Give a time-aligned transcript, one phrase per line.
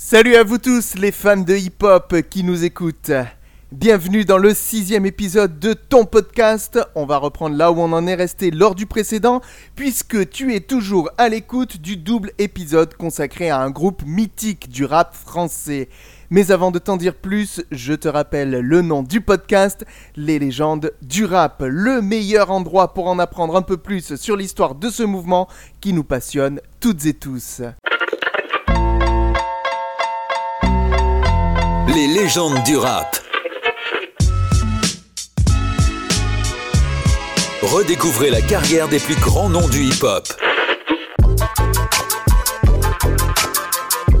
[0.00, 3.10] Salut à vous tous les fans de hip-hop qui nous écoutent.
[3.72, 6.78] Bienvenue dans le sixième épisode de ton podcast.
[6.94, 9.40] On va reprendre là où on en est resté lors du précédent,
[9.74, 14.84] puisque tu es toujours à l'écoute du double épisode consacré à un groupe mythique du
[14.84, 15.88] rap français.
[16.30, 19.84] Mais avant de t'en dire plus, je te rappelle le nom du podcast,
[20.14, 24.76] Les légendes du rap, le meilleur endroit pour en apprendre un peu plus sur l'histoire
[24.76, 25.48] de ce mouvement
[25.80, 27.62] qui nous passionne toutes et tous.
[31.94, 33.16] Les légendes du rap.
[37.62, 40.28] Redécouvrez la carrière des plus grands noms du hip-hop.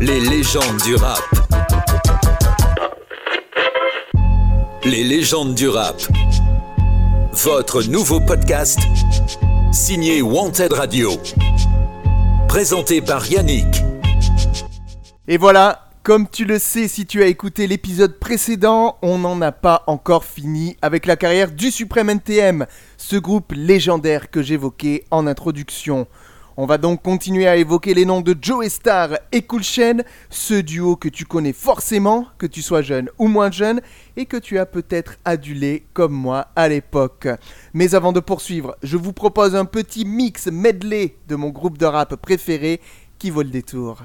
[0.00, 1.22] Les légendes du rap.
[4.84, 5.96] Les légendes du rap.
[7.32, 8.80] Votre nouveau podcast
[9.72, 11.12] signé Wanted Radio.
[12.48, 13.82] Présenté par Yannick.
[15.26, 19.52] Et voilà, comme tu le sais si tu as écouté l'épisode précédent, on n'en a
[19.52, 22.64] pas encore fini avec la carrière du Suprême NTM,
[22.96, 26.06] ce groupe légendaire que j'évoquais en introduction.
[26.56, 29.98] On va donc continuer à évoquer les noms de Joe Star et Cool Chain,
[30.30, 33.82] ce duo que tu connais forcément, que tu sois jeune ou moins jeune,
[34.16, 37.28] et que tu as peut-être adulé comme moi à l'époque.
[37.74, 41.84] Mais avant de poursuivre, je vous propose un petit mix medley de mon groupe de
[41.84, 42.80] rap préféré
[43.18, 43.98] qui vaut le détour.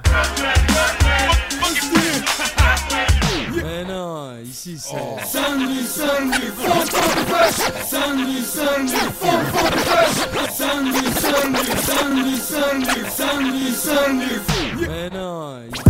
[4.41, 4.95] Ici c'est.
[5.25, 7.59] Sunday, Sunday, funk, funk, fresh.
[7.85, 10.17] Sunday, Sunday, funk, funk, fresh.
[10.51, 14.39] Sunday, Sunday, Sunday, Sunday, Sunday, Sunday.
[14.87, 15.81] Mais non, ici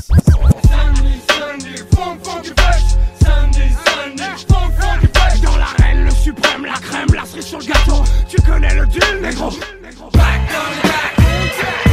[0.67, 2.87] Sunday, Sunday, funk, funk, fresh.
[3.21, 5.41] Sunday, Sunday, funk, funk, fresh.
[5.41, 8.03] Dans l'arène, le suprême, la crème, la cerise sur le gâteau.
[8.27, 9.49] Tu connais le deal, négro.
[9.49, 10.17] Back on.
[10.17, 11.92] Back,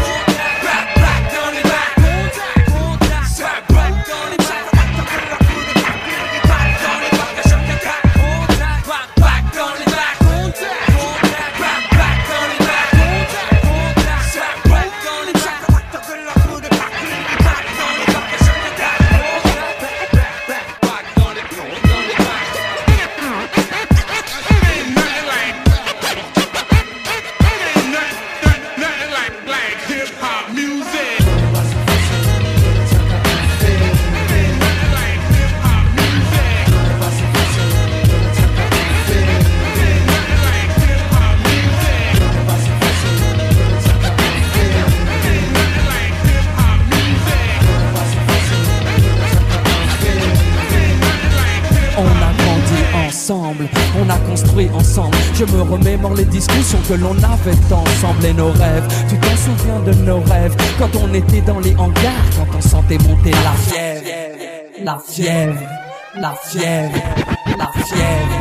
[56.90, 58.88] que l'on avait ensemble et nos rêves.
[59.08, 62.98] Tu t'en souviens de nos rêves quand on était dans les hangars, quand on sentait
[62.98, 64.04] monter la fièvre,
[64.82, 65.60] la fièvre,
[66.16, 66.94] la fièvre,
[67.46, 68.40] la fièvre,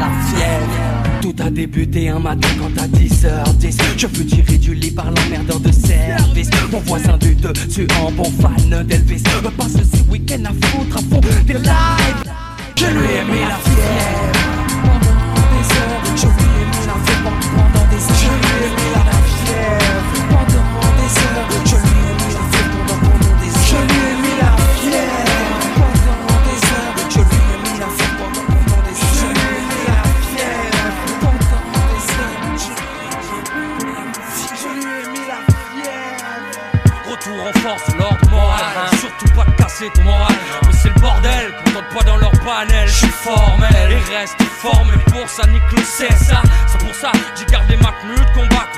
[0.00, 1.20] la fièvre.
[1.22, 5.58] Tout a débuté un matin quand à 10h10 Je fus tiré du lit par l'emmerdeur
[5.58, 10.66] de service Mon voisin du dessus en bon fan d'Elvis Me passe ce week-end à
[10.66, 12.34] foutre à fond des lives
[12.76, 14.32] je lui ai mis la fièvre
[14.82, 16.16] pendant des heures.
[16.16, 17.73] Je lui ai mis la fièvre
[18.34, 21.48] Je lui ai mis la fièvre pendant des heures.
[21.64, 23.64] Je lui ai mis la fièvre pendant des heures.
[23.64, 24.52] Je lui ai mis la
[24.82, 26.96] fièvre pendant des heures.
[27.10, 27.90] Je lui ai mis la
[30.32, 30.82] fièvre
[31.20, 32.42] pendant des heures.
[34.60, 37.10] Je lui ai mis la fièvre.
[37.10, 38.90] Retour en force, l'ordre moral.
[39.00, 40.33] Surtout pas casser ton moral.
[40.84, 42.86] C'est le bordel, qu'on tente pas dans leur panel.
[42.86, 46.42] Je suis formel et reste formé pour ça, nique le ça.
[46.66, 48.68] C'est pour ça, j'ai gardé ma tenue de combat.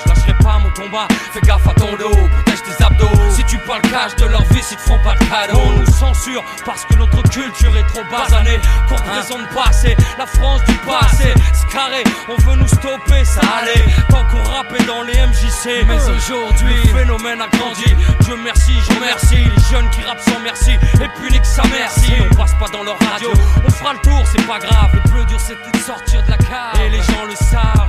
[0.76, 1.08] Combat.
[1.32, 3.08] Fais gaffe à ton dos, protège tes abdos.
[3.30, 5.58] Si tu parles cash de leur vie, ils te feront pas de cadeau.
[5.64, 8.60] On nous censure parce que notre culture est trop basanée.
[8.88, 11.34] Qu'on présente pas assez, la France du passé.
[11.52, 13.84] C'est carré, on veut nous stopper, ça allait.
[14.08, 15.86] Tant qu'on rappait dans les MJC.
[15.86, 17.94] Mais aujourd'hui, le phénomène a grandi.
[18.20, 20.72] Dieu merci, je remercie les jeunes qui rappent sans merci.
[20.72, 22.12] Et puis nique sa merci.
[22.30, 23.30] On passe pas dans leur radio,
[23.64, 24.90] on fera le tour, c'est pas grave.
[24.94, 26.80] Le plus dur c'était de sortir de la cave.
[26.84, 27.85] Et les gens le savent.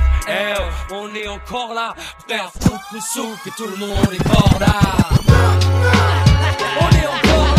[0.90, 1.94] On est encore là,
[2.26, 4.80] frère, foutre le souk et tout le monde est corda.
[6.80, 7.57] On est encore là,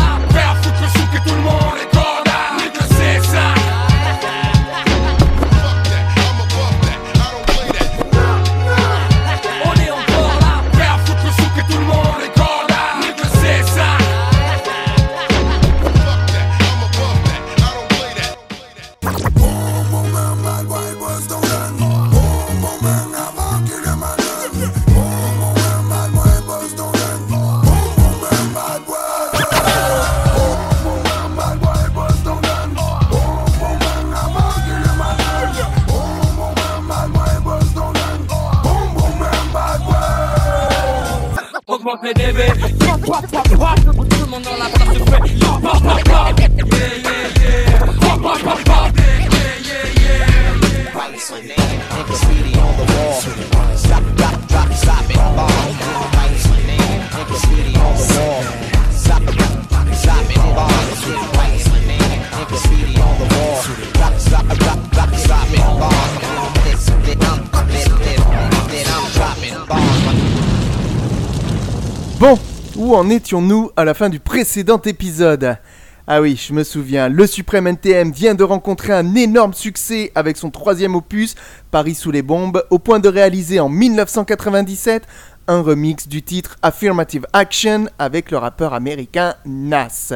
[73.00, 75.58] en étions-nous à la fin du précédent épisode?
[76.06, 80.36] Ah oui, je me souviens, le Suprême NTM vient de rencontrer un énorme succès avec
[80.36, 81.36] son troisième opus,
[81.72, 85.08] Paris sous les bombes, au point de réaliser en 1997
[85.48, 90.12] un remix du titre Affirmative Action avec le rappeur américain Nas.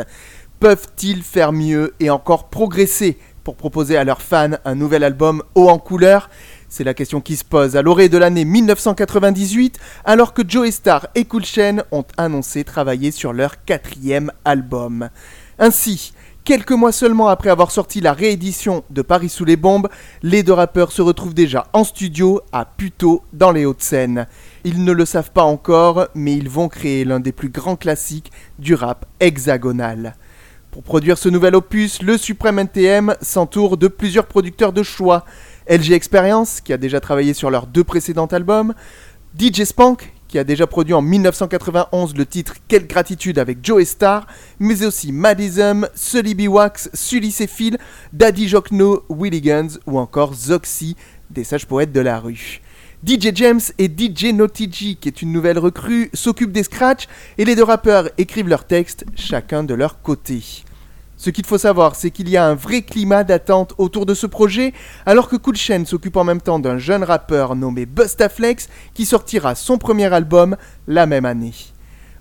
[0.60, 5.70] Peuvent-ils faire mieux et encore progresser pour proposer à leurs fans un nouvel album haut
[5.70, 6.30] en couleur?
[6.74, 11.06] C'est la question qui se pose à l'orée de l'année 1998, alors que Joe Star
[11.14, 15.10] et Cool Chain ont annoncé travailler sur leur quatrième album.
[15.60, 19.88] Ainsi, quelques mois seulement après avoir sorti la réédition de Paris sous les bombes,
[20.24, 24.26] les deux rappeurs se retrouvent déjà en studio à Puteaux dans les Hauts-de-Seine.
[24.64, 28.32] Ils ne le savent pas encore, mais ils vont créer l'un des plus grands classiques
[28.58, 30.16] du rap hexagonal.
[30.74, 35.24] Pour produire ce nouvel opus, le Supreme NTM s'entoure de plusieurs producteurs de choix.
[35.70, 38.74] LG Experience, qui a déjà travaillé sur leurs deux précédents albums,
[39.40, 44.26] DJ Spank, qui a déjà produit en 1991 le titre Quelle gratitude avec Joe Star,
[44.60, 46.48] mais aussi Madism, Sully B.
[46.48, 47.78] Wax, Sully et Phil,
[48.14, 50.96] Daddy Jokno, Willy Guns ou encore Zoxy,
[51.30, 52.62] des sages poètes de la rue.
[53.06, 54.34] DJ James et DJ
[54.72, 57.08] G, qui est une nouvelle recrue, s'occupent des scratchs
[57.38, 60.64] et les deux rappeurs écrivent leurs textes, chacun de leur côté.
[61.18, 64.28] Ce qu'il faut savoir, c'est qu'il y a un vrai climat d'attente autour de ce
[64.28, 64.74] projet,
[65.06, 69.56] alors que Cool Chain s'occupe en même temps d'un jeune rappeur nommé Bustaflex qui sortira
[69.56, 70.58] son premier album
[70.88, 71.54] la même année.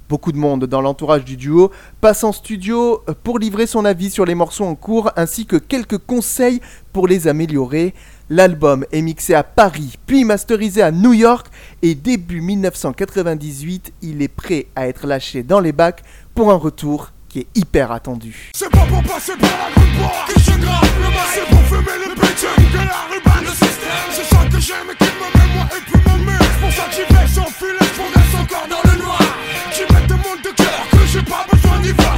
[0.09, 1.71] Beaucoup de monde dans l'entourage du duo
[2.03, 5.97] passe en studio pour livrer son avis sur les morceaux en cours ainsi que quelques
[5.97, 6.61] conseils
[6.93, 7.95] pour les améliorer.
[8.29, 11.47] L'album est mixé à Paris, puis masterisé à New York
[11.81, 16.03] et début 1998, il est prêt à être lâché dans les bacs
[16.35, 18.51] pour un retour qui est hyper attendu.
[18.53, 21.63] C'est pas pour passer par la grande porte que je grappe le mic C'est pour
[21.63, 25.39] fumer le bitch que la ruban Le système C'est ça que j'aime et qui me
[25.39, 28.35] met moi et puis mon mec pour ça que j'y vais sans filet Je progresse
[28.39, 29.19] encore dans le noir.
[29.75, 32.17] Qui met des mondes de cœur que j'ai pas besoin d'y voir.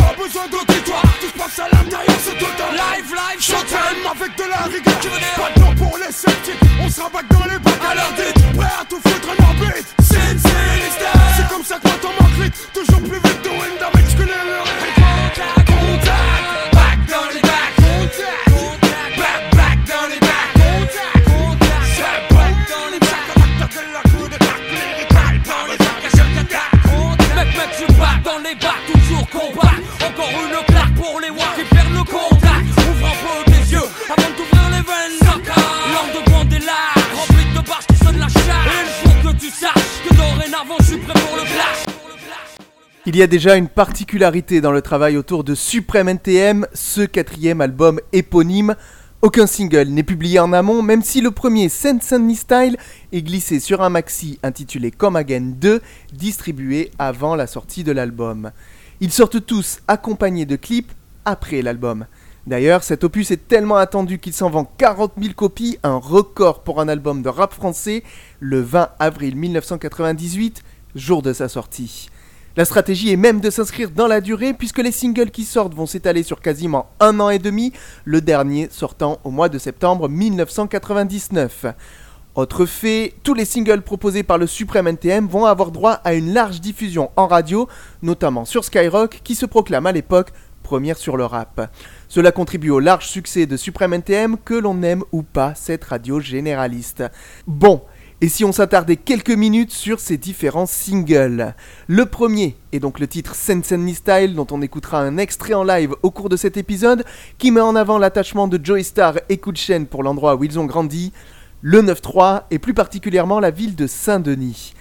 [0.00, 2.72] Pas besoin d'auditoire Tout se passe à l'intérieur c'est total.
[2.72, 4.98] Live, live, Showtime avec de la rigueur.
[5.36, 8.32] Pas de temps pour les sceptiques On se rabatte dans les bacs à leur dit
[8.56, 9.88] Prêt à tout foutre en orbite.
[10.00, 10.32] Sin,
[11.36, 15.01] C'est comme ça que moi t'en manque vite Toujours plus vite doing damage que les
[28.54, 29.74] bacs, toujours combat.
[30.06, 32.66] Encore une claque pour les watts qui perdent le contact.
[32.78, 35.18] Ouvre un peu tes yeux avant de t'ouvrir les veines.
[35.92, 38.68] L'heure de là, remplie de barres qui sonnent la charge.
[39.04, 41.86] Il faut que tu saches que dorénavant je suis prêt pour le clash.
[43.04, 47.60] Il y a déjà une particularité dans le travail autour de Supreme NTM, ce quatrième
[47.60, 48.76] album éponyme.
[49.24, 52.76] Aucun single n'est publié en amont, même si le premier Saint Sunny Style
[53.12, 55.80] est glissé sur un maxi intitulé Come Again 2,
[56.12, 58.50] distribué avant la sortie de l'album.
[58.98, 60.90] Ils sortent tous accompagnés de clips
[61.24, 62.06] après l'album.
[62.48, 66.80] D'ailleurs, cet opus est tellement attendu qu'il s'en vend 40 000 copies, un record pour
[66.80, 68.02] un album de rap français,
[68.40, 70.64] le 20 avril 1998,
[70.96, 72.08] jour de sa sortie.
[72.54, 75.86] La stratégie est même de s'inscrire dans la durée puisque les singles qui sortent vont
[75.86, 77.72] s'étaler sur quasiment un an et demi,
[78.04, 81.64] le dernier sortant au mois de septembre 1999.
[82.34, 86.34] Autre fait, tous les singles proposés par le Supreme NTM vont avoir droit à une
[86.34, 87.68] large diffusion en radio,
[88.02, 90.32] notamment sur Skyrock qui se proclame à l'époque
[90.62, 91.70] première sur le rap.
[92.08, 96.20] Cela contribue au large succès de Supreme NTM que l'on aime ou pas cette radio
[96.20, 97.04] généraliste.
[97.46, 97.82] Bon,
[98.22, 101.56] et si on s'attardait quelques minutes sur ces différents singles
[101.88, 105.96] Le premier est donc le titre Sensenny Style dont on écoutera un extrait en live
[106.04, 107.04] au cours de cet épisode
[107.38, 110.66] qui met en avant l'attachement de Joey Star et Chain pour l'endroit où ils ont
[110.66, 111.12] grandi,
[111.62, 114.72] le 9-3 et plus particulièrement la ville de Saint-Denis.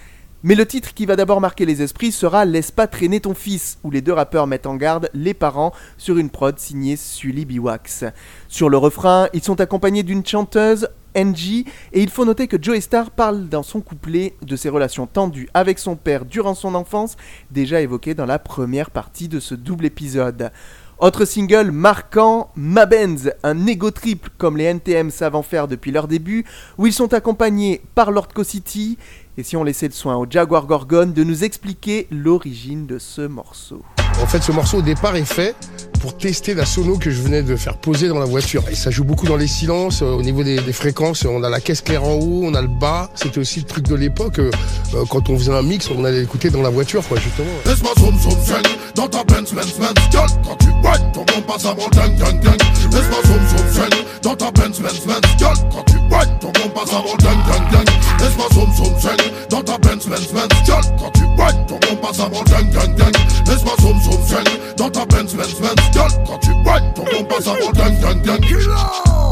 [0.43, 3.77] Mais le titre qui va d'abord marquer les esprits sera Laisse pas traîner ton fils,
[3.83, 8.05] où les deux rappeurs mettent en garde les parents sur une prod signée Sully Biwax.
[8.48, 13.11] Sur le refrain, ils sont accompagnés d'une chanteuse, Et il faut noter que Joey Star
[13.11, 17.17] parle dans son couplet de ses relations tendues avec son père durant son enfance,
[17.51, 20.51] déjà évoquées dans la première partie de ce double épisode.
[20.99, 25.91] Autre single marquant, Ma Benz, un ego triple comme les NTM savent en faire depuis
[25.91, 26.45] leur début,
[26.77, 28.99] où ils sont accompagnés par Lord Co City
[29.35, 33.21] Et si on laissait le soin au Jaguar Gorgon de nous expliquer l'origine de ce
[33.21, 33.81] morceau
[34.21, 35.55] En fait, ce morceau au départ est fait
[36.01, 38.63] pour tester la sono que je venais de faire poser dans la voiture.
[38.72, 41.25] Et ça joue beaucoup dans les silences, euh, au niveau des, des fréquences.
[41.25, 43.10] On a la caisse claire en haut, on a le bas.
[43.13, 44.39] C'était aussi le truc de l'époque.
[44.39, 44.50] euh,
[44.96, 47.51] euh, quand on faisait un mix, on allait l'écouter dans la voiture, quoi, justement.
[47.67, 48.63] Laisse-moi zoom zoom zen
[48.96, 52.39] dans ta Benz Benz Benz Gueule quand tu whine ton bon passe avant ding ding
[52.41, 52.60] ding
[52.91, 53.89] Laisse-moi zoom zoom zen
[54.24, 57.70] dans ta Benz Benz Benz Gueule quand tu whine ton bon passe avant ding ding
[57.72, 59.17] ding Laisse-moi zoom zoom zen
[59.50, 62.96] dans ta Benz Benz Benz Gueule quand tu whine ton bon passe avant ding ding
[62.96, 64.43] ding Laisse-moi zoom zoom zen
[64.77, 68.21] dans ta Benz Benz Benz Gueule quand tu whine ton bon passe avant ding ding
[68.24, 68.57] ding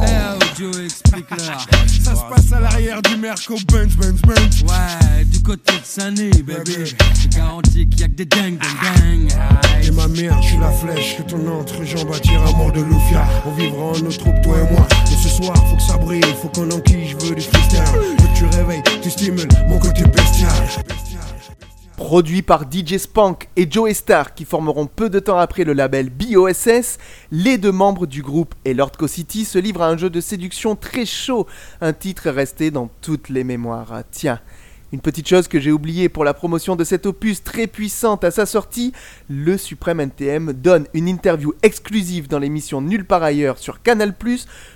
[0.04, 1.66] Eh, Joe, explique-leur.
[2.04, 6.30] Ça se passe à l'arrière du Merco Benz Benz Benz Ouais, du côté de Sunny,
[6.44, 6.86] bébé.
[6.86, 9.84] Je garantis qu'il y a que des dingues, dingues, dingues.
[9.84, 13.26] Et ma mère, je suis la flèche que ton entrejambe attire à mort de Lufia.
[13.46, 14.88] On vivra en notre troupe, toi et moi.
[15.12, 17.84] Et ce soir, faut que ça brille, faut qu'on enquille, je veux du freestyle.
[17.94, 20.50] Veux que tu réveilles, tu stimules mon côté bestial.
[22.00, 26.10] Produit par DJ Spank et Joe Star qui formeront peu de temps après le label
[26.10, 26.98] BOSS,
[27.30, 30.78] les deux membres du groupe et Lord City se livrent à un jeu de séduction
[30.78, 31.46] très chaud,
[31.82, 34.04] un titre resté dans toutes les mémoires.
[34.12, 34.40] Tiens,
[34.92, 38.32] une petite chose que j'ai oubliée pour la promotion de cet opus très puissante à
[38.32, 38.92] sa sortie,
[39.28, 44.16] le Suprême NTM donne une interview exclusive dans l'émission Nulle part ailleurs sur Canal+,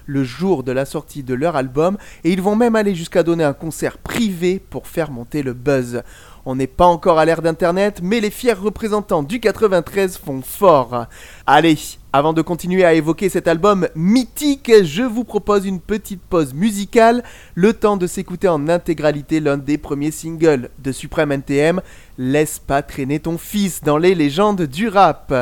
[0.06, 3.44] le jour de la sortie de leur album, et ils vont même aller jusqu'à donner
[3.44, 6.04] un concert privé pour faire monter le buzz.
[6.46, 11.06] On n'est pas encore à l'ère d'Internet, mais les fiers représentants du 93 font fort.
[11.48, 11.78] Allez,
[12.12, 17.24] avant de continuer à évoquer cet album mythique, je vous propose une petite pause musicale,
[17.56, 21.82] le temps de s'écouter en intégralité l'un des premiers singles de Supreme NTM,
[22.18, 25.34] Laisse pas traîner ton fils dans les légendes du rap.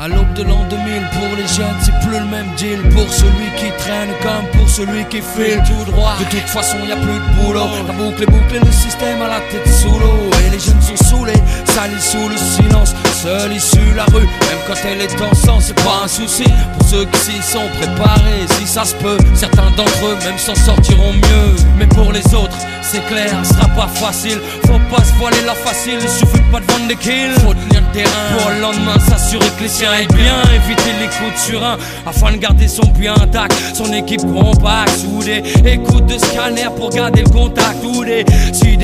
[0.00, 2.80] À l'aube de l'an 2000, pour les jeunes, c'est plus le même deal.
[2.90, 6.14] Pour celui qui traîne comme pour celui qui file tout droit.
[6.20, 7.66] De toute façon, y a plus de boulot.
[7.84, 10.30] La boucle est bouclée, le système à la tête sous l'eau.
[10.46, 12.94] Et les jeunes sont saoulés, salis sous le silence.
[13.22, 16.44] Seule issue la rue, même quand elle est en sang, c'est pas un souci.
[16.78, 20.54] Pour ceux qui s'y sont préparés, si ça se peut, certains d'entre eux même s'en
[20.54, 21.56] sortiront mieux.
[21.76, 24.38] Mais pour les autres, c'est clair, ce sera pas facile.
[24.66, 27.34] Faut pas se voiler la facile, il suffit pas de vendre des kills.
[27.44, 30.40] Faut tenir le terrain pour le lendemain s'assurer que les siens aient bien.
[30.54, 33.52] Éviter les coups de surin afin de garder son puits intact.
[33.74, 35.42] Son équipe compacte, soudée.
[35.66, 37.82] Écoute de scanner pour garder le contact.
[37.84, 38.24] Ou des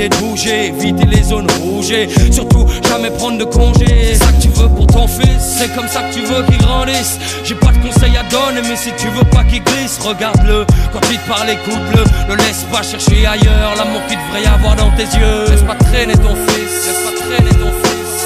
[0.08, 1.94] de bouger, éviter les zones rouges.
[2.32, 4.16] Surtout, jamais prendre de congé.
[4.24, 6.58] C'est ça que tu veux pour ton fils, c'est comme ça que tu veux qu'il
[6.58, 7.18] grandisse.
[7.44, 10.64] J'ai pas de conseils à donner, mais si tu veux pas qu'il glisse, regarde-le.
[10.92, 12.04] Quand il te parle, écoute-le.
[12.30, 15.50] Ne laisse pas chercher ailleurs l'amour qu'il devrait y avoir dans tes yeux.
[15.50, 18.24] Laisse pas traîner ton fils, laisse pas traîner ton fils.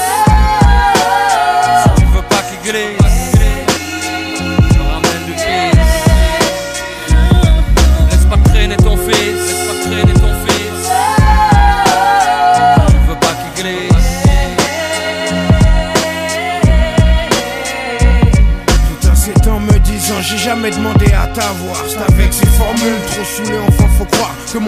[1.83, 3.07] Si tu veux pas qu'il glisse,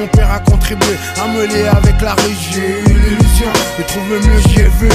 [0.00, 4.40] mon père a contribué à me avec la rue J'ai eu l'illusion de trouver mieux
[4.48, 4.88] j'y ai vu.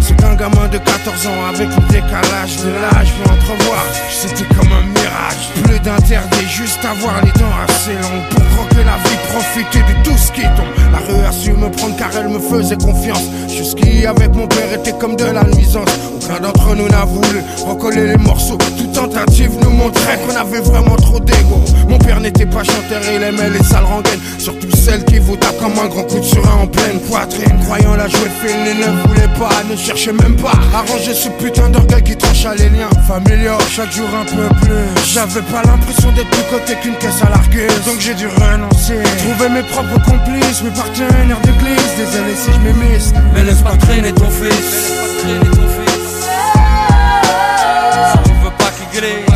[0.00, 3.12] C'est qu'un gamin de 14 ans avec le décalage de l'âge.
[3.22, 5.62] Peut entrevoir C'était comme un mirage.
[5.62, 8.28] Plus d'interdit juste avoir les dents assez longues.
[8.30, 10.72] Pour croquer la vie profiter de tout ce qui tombe.
[10.92, 13.24] La rue a su me prendre car elle me faisait confiance.
[13.48, 15.88] Jusqu'ici avec mon père était comme de la nuisance.
[16.16, 18.58] Aucun d'entre nous n'a voulu recoller les morceaux.
[18.76, 21.60] Toute tentative nous montrait qu'on avait vraiment trop d'ego.
[21.88, 24.20] Mon père n'était pas chanteur, il aimait les sales rengaines.
[24.38, 27.58] Surtout celles qui vous tapent comme un grand coup de surin en pleine poitrine.
[27.64, 30.52] Croyant la jouer fine, il ne voulait pas, ne cherchait même pas.
[30.74, 33.58] À ranger ce putain d'orgueil qui trancha les liens familiaux.
[33.70, 35.04] Chaque jour un peu plus.
[35.12, 38.98] J'avais pas l'impression d'être plus côté qu'une caisse à larguer Donc j'ai dû renoncer.
[39.18, 41.90] Trouver mes propres complices, mes partenaires d'église.
[41.96, 44.50] Désolé si je m'émisse Mais laisse pas traîner ton fils.
[44.50, 45.90] Laisse pas traîner ton fils.
[48.12, 49.29] Si tu pas qu'il glisse,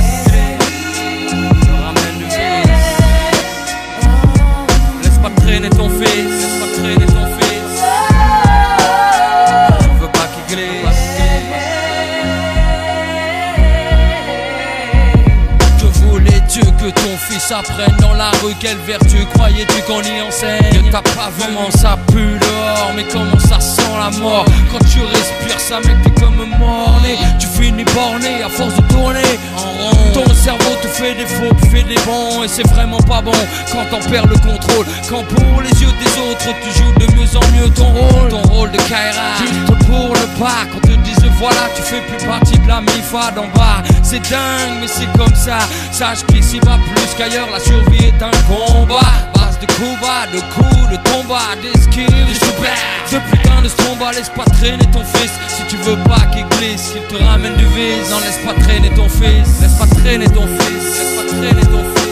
[18.24, 20.90] la rue Quelle vertu croyais-tu qu'on y enseigne?
[20.90, 24.44] T'as pas vu comment ça pue dehors Mais comment ça sent la mort?
[24.70, 27.18] Quand tu respires ça mec t'es comme morné.
[27.38, 30.12] Tu finis borné à force de tourner en rond.
[30.14, 33.38] Ton cerveau te fait des faux puis fait des bons Et c'est vraiment pas bon.
[33.72, 37.36] Quand t'en perds le contrôle Quand pour les yeux des autres tu joues de mieux
[37.36, 38.30] en mieux ton rôle.
[38.30, 42.00] Ton rôle de Kaira Tu te pour le pas quand te disent voilà tu fais
[42.02, 43.82] plus partie de la mifa d'en bas.
[44.02, 45.58] C'est dingue mais c'est comme ça.
[45.92, 49.00] Sache qu'ici va plus qu'ailleurs la survie est un combat.
[49.34, 54.30] Base de Cuba, de coups, de tomba, d'esquive, de choubert Ce putain de stromba, laisse
[54.30, 55.32] pas traîner ton fils.
[55.48, 58.10] Si tu veux pas qu'il glisse, qu'il te ramène du vice.
[58.10, 60.84] Non laisse pas traîner ton fils, laisse pas traîner ton fils.
[60.98, 62.04] Laisse pas traîner ton fils.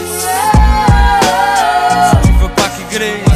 [2.09, 3.32] Si tu veux pas qu'il glisse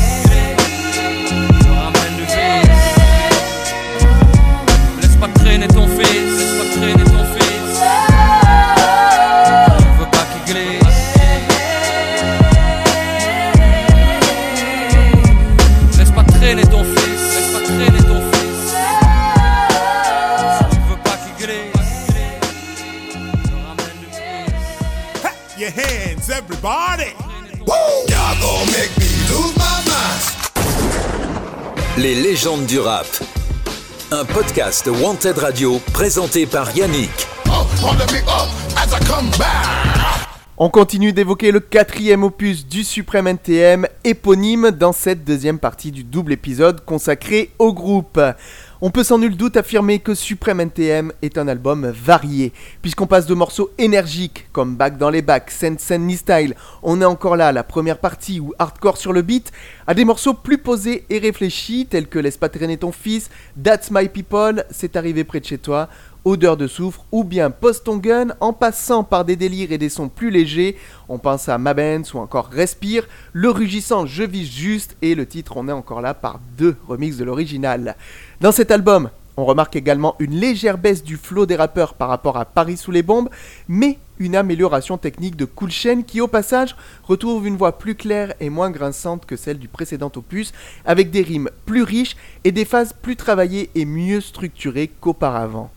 [31.97, 33.07] Les légendes du rap.
[34.11, 37.09] Un podcast Wanted Radio présenté par Yannick.
[40.59, 46.03] On continue d'évoquer le quatrième opus du Suprême NTM, éponyme dans cette deuxième partie du
[46.03, 48.21] double épisode consacré au groupe.
[48.79, 52.53] On peut sans nul doute affirmer que Suprême NTM est un album varié,
[52.83, 56.53] puisqu'on passe de morceaux énergiques comme Back dans les bacs, Sen Sen Ni Style,
[56.83, 59.51] On est encore là, la première partie ou Hardcore sur le beat,
[59.87, 63.31] à des morceaux plus posés et réfléchis tels que Laisse pas traîner ton fils,
[63.63, 65.89] That's My People, C'est arrivé près de chez toi,
[66.27, 69.87] Odeur de soufre ou bien Post ton gun en passant par des délires et des
[69.87, 70.75] sons plus légers,
[71.07, 75.55] on pense à Mabens ou encore Respire, le rugissant Je vis juste et le titre
[75.55, 77.95] On est encore là par deux remixes de l'original.
[78.41, 82.35] Dans cet album, on remarque également une légère baisse du flow des rappeurs par rapport
[82.35, 83.29] à Paris sous les bombes,
[83.69, 88.33] mais une amélioration technique de Cool Chain qui au passage retrouve une voix plus claire
[88.41, 90.51] et moins grinçante que celle du précédent opus,
[90.83, 95.71] avec des rimes plus riches et des phases plus travaillées et mieux structurées qu'auparavant.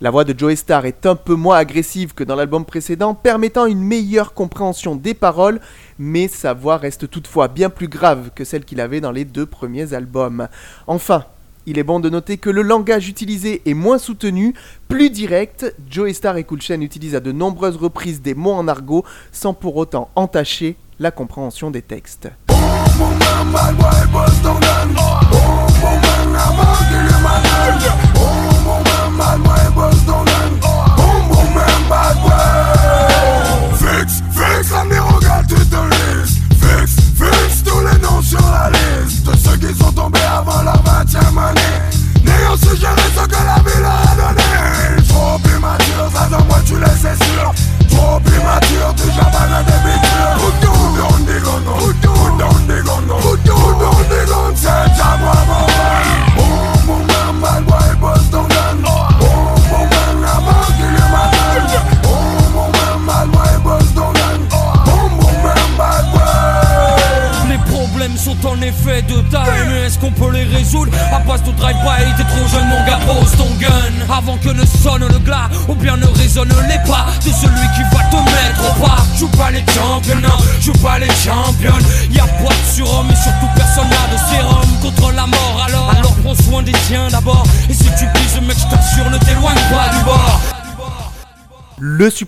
[0.00, 3.66] La voix de Joey Starr est un peu moins agressive que dans l'album précédent, permettant
[3.66, 5.60] une meilleure compréhension des paroles,
[6.00, 9.46] mais sa voix reste toutefois bien plus grave que celle qu'il avait dans les deux
[9.46, 10.48] premiers albums.
[10.88, 11.24] Enfin,
[11.66, 14.54] il est bon de noter que le langage utilisé est moins soutenu,
[14.88, 15.74] plus direct.
[15.88, 19.54] Joey Starr et Cool Chain utilisent à de nombreuses reprises des mots en argot sans
[19.54, 22.28] pour autant entacher la compréhension des textes.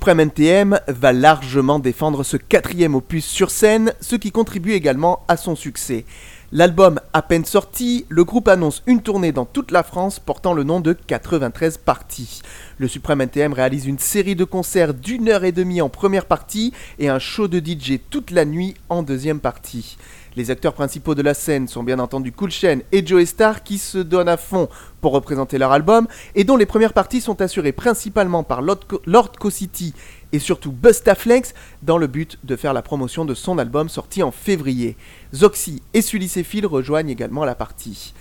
[0.06, 5.24] Le Suprême NTM va largement défendre ce quatrième opus sur scène, ce qui contribue également
[5.26, 6.04] à son succès.
[6.52, 10.62] L'album à peine sorti, le groupe annonce une tournée dans toute la France portant le
[10.62, 12.40] nom de 93 parties.
[12.78, 16.72] Le Suprême NTM réalise une série de concerts d'une heure et demie en première partie
[17.00, 19.98] et un show de DJ toute la nuit en deuxième partie.
[20.36, 23.78] Les acteurs principaux de la scène sont bien entendu Cool Chain et Joey Starr qui
[23.78, 24.68] se donnent à fond
[25.00, 29.50] pour représenter leur album et dont les premières parties sont assurées principalement par Lord, Co-
[29.50, 29.94] City
[30.32, 34.30] et surtout Bustaflex dans le but de faire la promotion de son album sorti en
[34.30, 34.96] février.
[35.34, 38.12] Zoxy et Sully Phil rejoignent également la partie.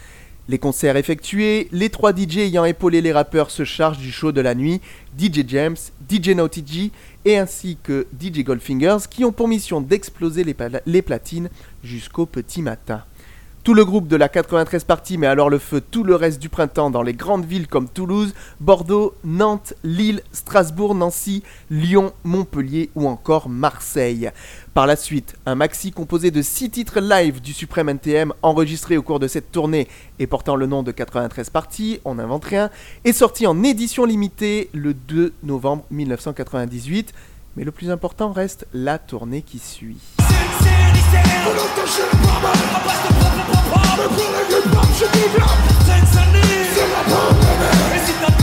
[0.48, 4.42] Les concerts effectués, les trois DJ ayant épaulé les rappeurs se chargent du show de
[4.42, 4.80] la nuit,
[5.18, 5.76] DJ James,
[6.08, 6.92] DJ Naughty G
[7.26, 10.46] et ainsi que DJ Goldfingers qui ont pour mission d'exploser
[10.86, 11.50] les platines
[11.86, 13.04] jusqu'au petit matin.
[13.66, 16.50] Tout le groupe de la 93 partie met alors le feu tout le reste du
[16.50, 23.08] printemps dans les grandes villes comme Toulouse, Bordeaux, Nantes, Lille, Strasbourg, Nancy, Lyon, Montpellier ou
[23.08, 24.30] encore Marseille.
[24.76, 29.02] Par la suite, un maxi composé de 6 titres live du Suprême NTM enregistrés au
[29.02, 29.88] cours de cette tournée
[30.20, 32.70] et portant le nom de 93 parties, on n'invente rien,
[33.04, 37.16] est sorti en édition limitée le 2 novembre 1998.
[37.58, 40.15] Mais le plus important reste la tournée qui suit.
[41.44, 42.06] Sensation.
[46.76, 48.35] C'est la pandémie.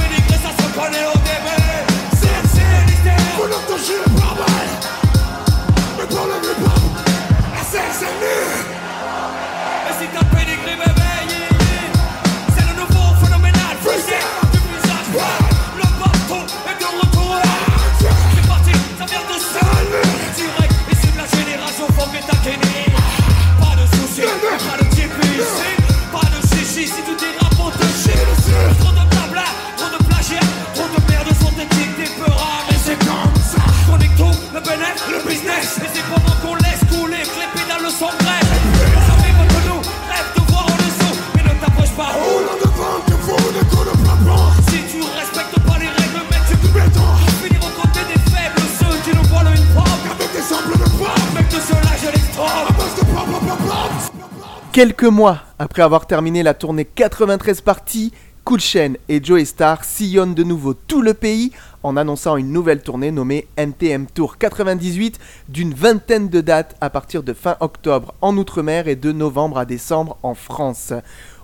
[54.72, 58.10] Quelques mois après avoir terminé la tournée 93 parties,
[58.42, 62.80] Cool Chain et Joey Star sillonnent de nouveau tout le pays en annonçant une nouvelle
[62.80, 68.34] tournée nommée NTM Tour 98 d'une vingtaine de dates à partir de fin octobre en
[68.38, 70.94] Outre-mer et de novembre à décembre en France.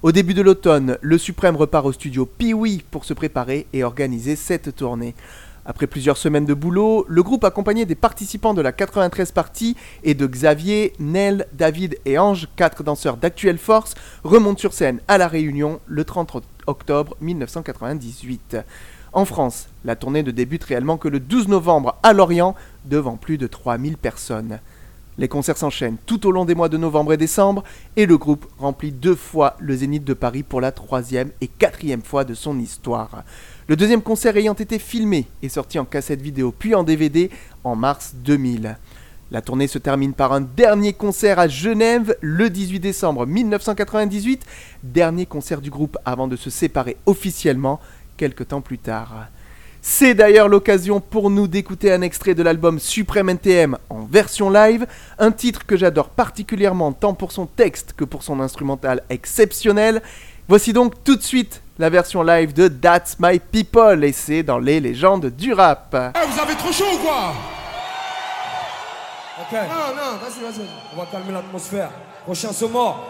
[0.02, 4.36] Au début de l'automne, le Suprême repart au studio Pee-Wee pour se préparer et organiser
[4.36, 5.14] cette tournée.
[5.70, 10.14] Après plusieurs semaines de boulot, le groupe accompagné des participants de la 93 partie et
[10.14, 15.28] de Xavier, Nel, David et Ange, quatre danseurs d'Actuelle Force, remonte sur scène à La
[15.28, 18.56] Réunion le 30 octobre 1998.
[19.12, 22.54] En France, la tournée ne débute réellement que le 12 novembre à Lorient
[22.86, 24.60] devant plus de 3000 personnes.
[25.18, 27.62] Les concerts s'enchaînent tout au long des mois de novembre et décembre
[27.96, 32.02] et le groupe remplit deux fois le Zénith de Paris pour la troisième et quatrième
[32.02, 33.24] fois de son histoire.
[33.68, 37.30] Le deuxième concert ayant été filmé et sorti en cassette vidéo puis en DVD
[37.64, 38.78] en mars 2000.
[39.30, 44.46] La tournée se termine par un dernier concert à Genève le 18 décembre 1998,
[44.82, 47.78] dernier concert du groupe avant de se séparer officiellement
[48.16, 49.26] quelques temps plus tard.
[49.82, 54.86] C'est d'ailleurs l'occasion pour nous d'écouter un extrait de l'album Supreme NTM en version live,
[55.18, 60.00] un titre que j'adore particulièrement tant pour son texte que pour son instrumental exceptionnel.
[60.48, 64.58] Voici donc tout de suite la version live de That's My People et c'est dans
[64.58, 65.94] les légendes du rap.
[65.94, 67.32] Eh, vous avez trop chaud ou quoi?
[69.40, 70.66] Ok, Non, non, vas-y, vas-y.
[70.92, 71.90] on va calmer l'atmosphère.
[72.24, 73.04] Prochain son mort.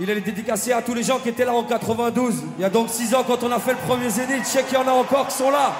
[0.00, 2.42] Il est dédicacé à tous les gens qui étaient là en 92.
[2.58, 4.44] Il y a donc 6 ans quand on a fait le premier Zénith.
[4.44, 5.72] Je sais qu'il y en a encore qui sont là.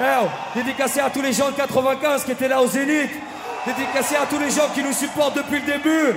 [0.00, 3.10] Eh oh, dédicacé à tous les gens de 95 qui étaient là au Zénith.
[3.66, 6.14] Dédicacé à tous les gens qui nous supportent depuis le début.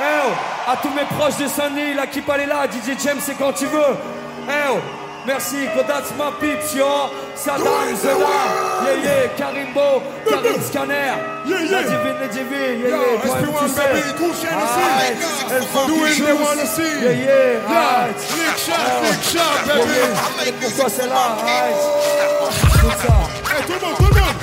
[0.00, 0.30] Eh oh,
[0.66, 3.66] à tous mes proches de Saint-Denis, la qui est là, DJ James, c'est quand tu
[3.66, 4.21] veux.
[4.48, 4.80] Eh oh,
[5.26, 7.10] merci, Kodats ma pips, yo.
[7.36, 8.16] Saddam, Zeda,
[8.84, 11.14] yeah yeah, Karimbo, Karim Scanner.
[11.46, 13.22] Yeah, divine, la divine, yeah yeah.
[13.22, 13.88] toi-même, SP1 tu sais.
[13.92, 14.34] baby, Cool
[15.50, 16.82] El Funky Doing they wanna see.
[16.82, 18.16] Yeah yeah, Yeah, alright.
[18.16, 20.52] lick shot, lick shot, baby.
[20.60, 21.76] Pourquoi c'est là, alright.
[22.80, 23.14] Tout ça.
[23.58, 24.40] Eh, tout le monde, tout le monde.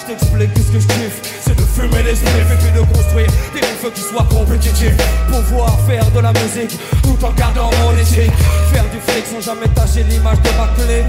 [0.00, 1.45] Je t'explique tout ce que je kiffe
[1.76, 3.30] fumer et puis de construire.
[3.54, 4.96] Des feux qui soient compétitifs.
[5.28, 8.32] Pouvoir faire de la musique tout en gardant mon éthique.
[8.72, 11.04] Faire du fric sans jamais tâcher l'image de ma clé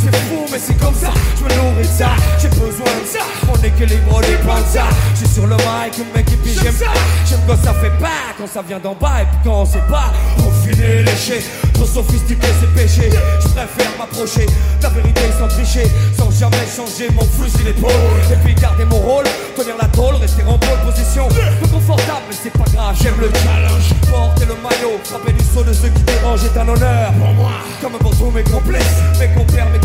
[0.00, 3.24] C'est fou mais c'est comme ça, je me nourris de ça J'ai besoin de ça,
[3.46, 4.84] mon équilibre dépend de ça.
[5.14, 6.86] Je suis sur le mic, le mec et puis j'aime ça.
[7.28, 9.22] J'aime quand ça fait pas, quand ça vient d'en bas.
[9.22, 10.12] Et puis quand on sait pas
[10.64, 11.42] filer léché,
[11.74, 13.10] trop sophistiqué c'est péché.
[13.40, 15.86] Je préfère m'approcher de la vérité sans tricher.
[16.16, 17.90] Sans jamais changer mon fusil d'épaule.
[18.30, 19.24] Et puis garder mon rôle,
[19.56, 21.28] tenir la tôle, rester en pole position.
[21.28, 23.94] Peu confortable mais c'est pas grave, j'aime le challenge.
[24.10, 27.12] Porter le maillot, frapper du saut de ceux qui dérangent est un honneur.
[27.18, 27.52] Pour moi.
[27.80, 29.78] Comme pour tous mes complices, mes compères, mes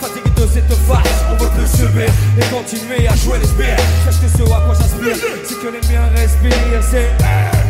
[0.00, 4.18] Fatigué de cette farce, on veut plus subir Et continuer à jouer les spires Parce
[4.18, 7.69] que ce à quoi j'aspire, c'est que les miens respirent C'est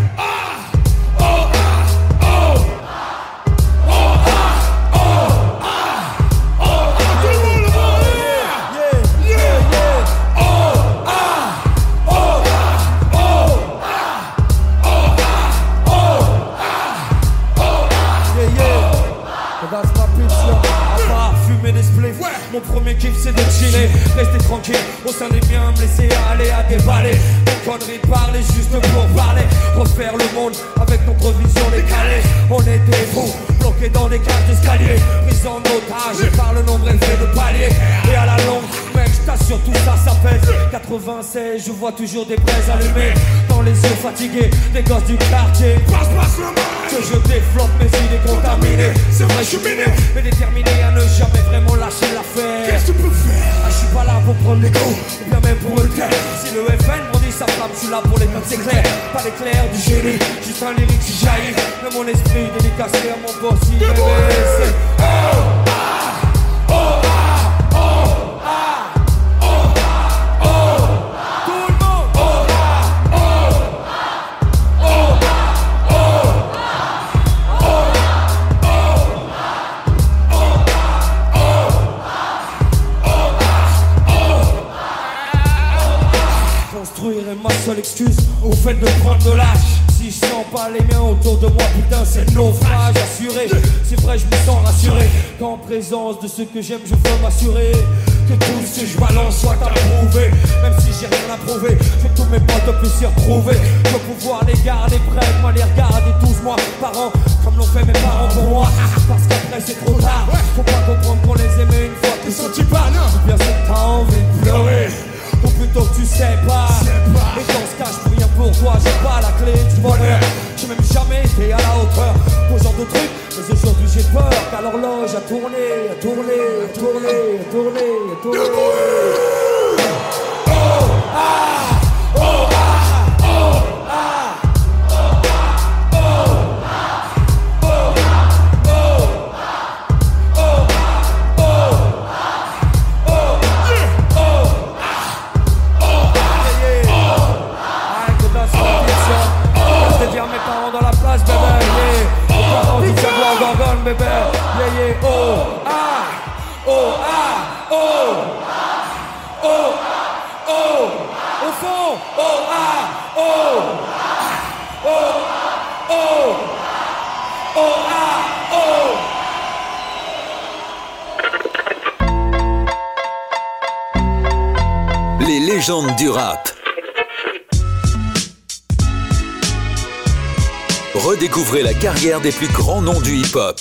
[181.52, 183.60] La carrière des plus grands noms du hip-hop.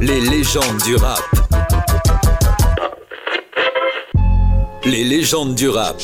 [0.00, 1.20] Les légendes du rap.
[4.84, 5.96] Les légendes du rap.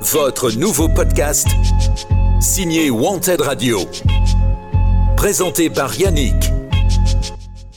[0.00, 1.48] Votre nouveau podcast
[2.40, 3.80] signé Wanted Radio.
[5.16, 6.55] Présenté par Yannick.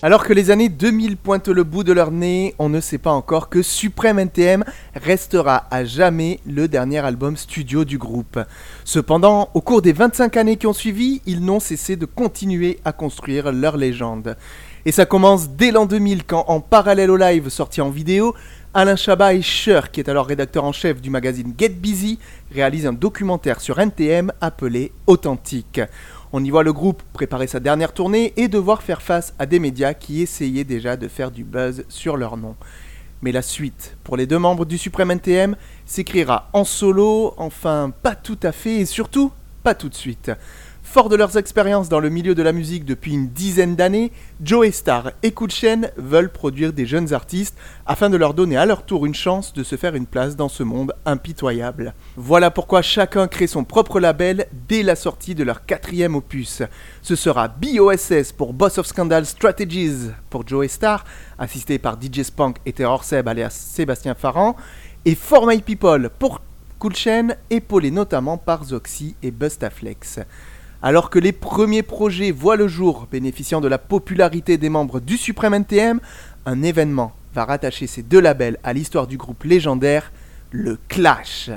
[0.01, 3.11] Alors que les années 2000 pointent le bout de leur nez, on ne sait pas
[3.11, 4.63] encore que Supreme NTM
[4.95, 8.39] restera à jamais le dernier album studio du groupe.
[8.85, 12.93] Cependant, au cours des 25 années qui ont suivi, ils n'ont cessé de continuer à
[12.93, 14.37] construire leur légende.
[14.85, 18.33] Et ça commence dès l'an 2000 quand, en parallèle au live sorti en vidéo,
[18.73, 22.19] Alain Chabat et Cher, qui est alors rédacteur en chef du magazine Get Busy,
[22.53, 25.81] réalisent un documentaire sur NTM appelé Authentique.
[26.31, 29.57] On y voit le groupe préparer sa dernière tournée et devoir faire face à des
[29.57, 32.55] médias qui essayaient déjà de faire du buzz sur leur nom.
[33.23, 35.55] Mais la suite, pour les deux membres du Suprême NTM,
[35.87, 39.31] s'écrira en solo, enfin pas tout à fait et surtout
[39.63, 40.31] pas tout de suite.
[40.91, 44.11] Fort de leurs expériences dans le milieu de la musique depuis une dizaine d'années,
[44.43, 48.81] Joe Star et Chen veulent produire des jeunes artistes afin de leur donner à leur
[48.81, 51.93] tour une chance de se faire une place dans ce monde impitoyable.
[52.17, 56.63] Voilà pourquoi chacun crée son propre label dès la sortie de leur quatrième opus.
[57.03, 61.05] Ce sera BOSS pour Boss of Scandal Strategies pour Joe Star,
[61.37, 64.55] assisté par DJ Spunk et Terror Seb alias Sébastien Farran,
[65.05, 66.41] et For My People pour
[66.95, 70.21] Chen, épaulé notamment par Zoxy et Bustaflex.
[70.81, 75.17] Alors que les premiers projets voient le jour bénéficiant de la popularité des membres du
[75.17, 75.99] Suprême NTM,
[76.45, 80.13] un événement va rattacher ces deux labels à l'histoire du groupe légendaire,
[80.51, 81.49] le Clash.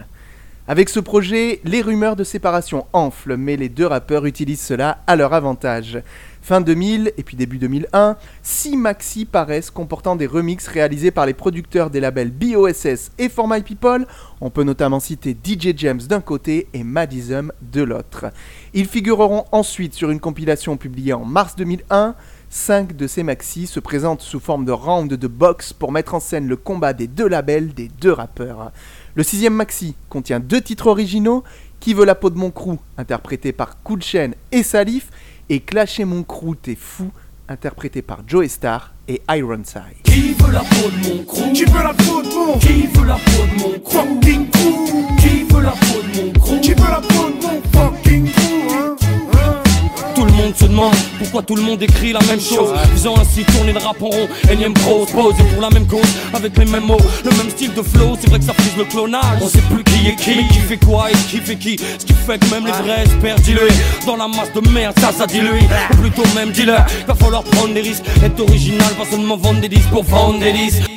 [0.66, 5.14] Avec ce projet, les rumeurs de séparation enflent, mais les deux rappeurs utilisent cela à
[5.14, 6.02] leur avantage.
[6.44, 11.34] Fin 2000 et puis début 2001, six maxi paraissent comportant des remixes réalisés par les
[11.34, 14.06] producteurs des labels BOSS et For My People.
[14.40, 18.26] On peut notamment citer DJ James d'un côté et Madism de l'autre.
[18.74, 22.16] Ils figureront ensuite sur une compilation publiée en mars 2001.
[22.50, 26.20] Cinq de ces maxi se présentent sous forme de round de box pour mettre en
[26.20, 28.72] scène le combat des deux labels des deux rappeurs.
[29.14, 31.44] Le sixième maxi contient deux titres originaux,
[31.78, 34.00] Qui veut la peau de mon crew, interprété par Cool
[34.52, 35.10] et Salif,
[35.52, 37.10] et Clasher mon crew, t'es fou,
[37.46, 40.00] interprété par Joe Star et Ironside.
[40.02, 43.06] Qui veut la peau de mon crew Qui veut la peau de mon Qui veut
[43.06, 46.70] la peau de mon crew fucking crew Qui veut la peau de mon crew Qui
[46.70, 48.96] veut la peau de mon fucking crew hein
[50.22, 52.72] Tout le monde se demande pourquoi tout le monde écrit la même chose.
[52.92, 56.56] Faisant ainsi tourner le rap en rond Énième prose, posé pour la même cause Avec
[56.56, 58.16] les mêmes mots, le même style de flow.
[58.20, 59.42] C'est vrai que ça frise le clonage.
[59.42, 61.76] On sait plus qui est qui Mais qui fait quoi et qui fait qui.
[61.98, 63.72] Ce qui fait que même les vrais espèrent diluer
[64.06, 65.58] Dans la masse de merde, ça ça dilue
[66.00, 69.90] plutôt même dealer Va falloir prendre des risques Être original, pas seulement vendre des disques
[69.90, 70.88] pour vendre des disques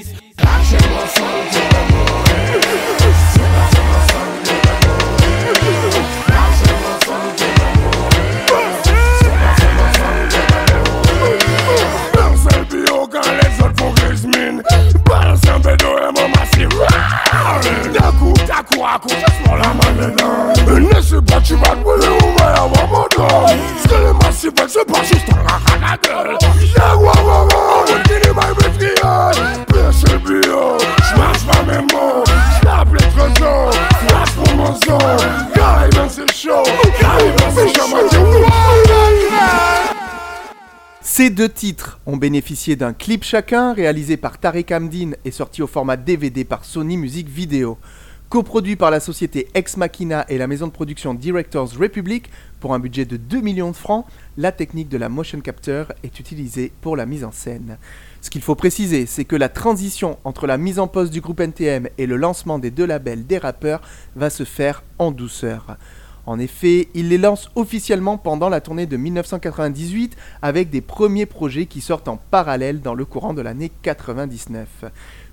[14.25, 14.63] autres font grise mine
[15.05, 16.69] Balance un bédo et mon massif
[17.93, 21.69] D'un coup, d'un coup, à coup, fais-moi la main dedans Ne sais pas, tu vas
[21.69, 23.47] te brûler ou va y avoir mon dos
[23.83, 26.37] Ce que les massifs veulent, c'est pas juste un rack à la gueule
[26.75, 29.65] Yeah, wow, wow, wow, on dit les mains métrières
[30.11, 30.77] le bio,
[31.13, 32.23] j'marche pas mes mots
[32.59, 33.71] J'tape les trésors,
[34.07, 34.97] flash pour mon son
[35.53, 36.63] Carré, ben c'est chaud.
[36.99, 38.09] Carré, ben c'est jamais
[41.17, 45.67] Ces deux titres ont bénéficié d'un clip chacun réalisé par Tarek Hamdin et sorti au
[45.67, 47.77] format DVD par Sony Music Video.
[48.27, 52.79] Coproduit par la société Ex Machina et la maison de production Directors Republic pour un
[52.79, 56.97] budget de 2 millions de francs, la technique de la motion capture est utilisée pour
[56.97, 57.77] la mise en scène.
[58.19, 61.39] Ce qu'il faut préciser, c'est que la transition entre la mise en pause du groupe
[61.39, 63.79] NTM et le lancement des deux labels des rappeurs
[64.17, 65.77] va se faire en douceur.
[66.25, 71.67] En effet, il les lance officiellement pendant la tournée de 1998 avec des premiers projets
[71.67, 74.85] qui sortent en parallèle dans le courant de l'année 99.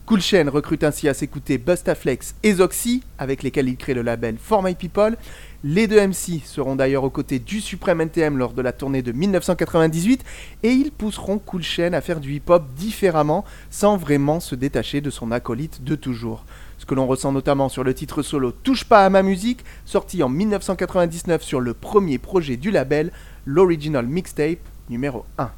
[0.05, 4.37] Cool Chain recrute ainsi à s'écouter Bustaflex et Zoxy, avec lesquels il crée le label
[4.37, 5.17] For My People.
[5.63, 9.13] Les deux MC seront d'ailleurs aux côtés du Supreme NTM lors de la tournée de
[9.13, 10.25] 1998
[10.65, 15.11] et ils pousseront Cool Chain à faire du hip-hop différemment sans vraiment se détacher de
[15.11, 16.45] son acolyte de toujours.
[16.83, 20.21] Ce que l'on ressent notamment sur le titre solo Touche pas à ma musique, sorti
[20.25, 23.13] en 1999 sur le premier projet du label,
[23.47, 24.59] l'Original Mixtape
[24.91, 25.53] numéro 1.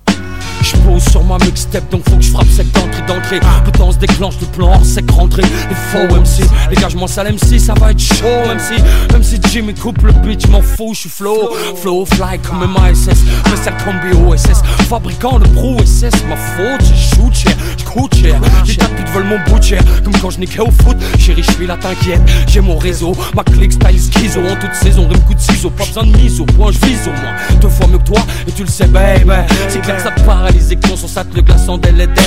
[0.61, 3.03] Je pose sur ma mixtape donc faut que je frappe cette d'entrée.
[3.07, 7.59] D'entrée Le se déclenche, le plan hors sec rentré Les faux MC, dégagement sale MC
[7.59, 8.25] ça va être chaud
[8.59, 8.83] si,
[9.13, 11.51] même si Jimmy coupe le beat je m'en fous, je suis flow.
[11.77, 13.09] Flow fly comme MASS,
[13.51, 18.40] mais ça comme BOSS Fabricant de pro SS, ma faute je shoot je coûte cher
[18.66, 21.77] Les veulent mon bout de Comme quand je niquais au foot, chérie je suis là
[21.77, 25.70] t'inquiète J'ai mon réseau, ma clique style schizo En toute saison, rime coup de ciseaux,
[25.70, 28.20] pas besoin de mise au point je vise au moins Deux fois mieux que toi,
[28.46, 29.31] et tu le sais baby
[29.68, 32.22] C'est clair que ça te paralyse et que ton le dès les dés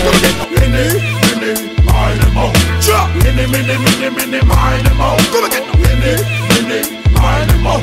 [6.67, 6.81] Mini,
[7.13, 7.79] mine mo.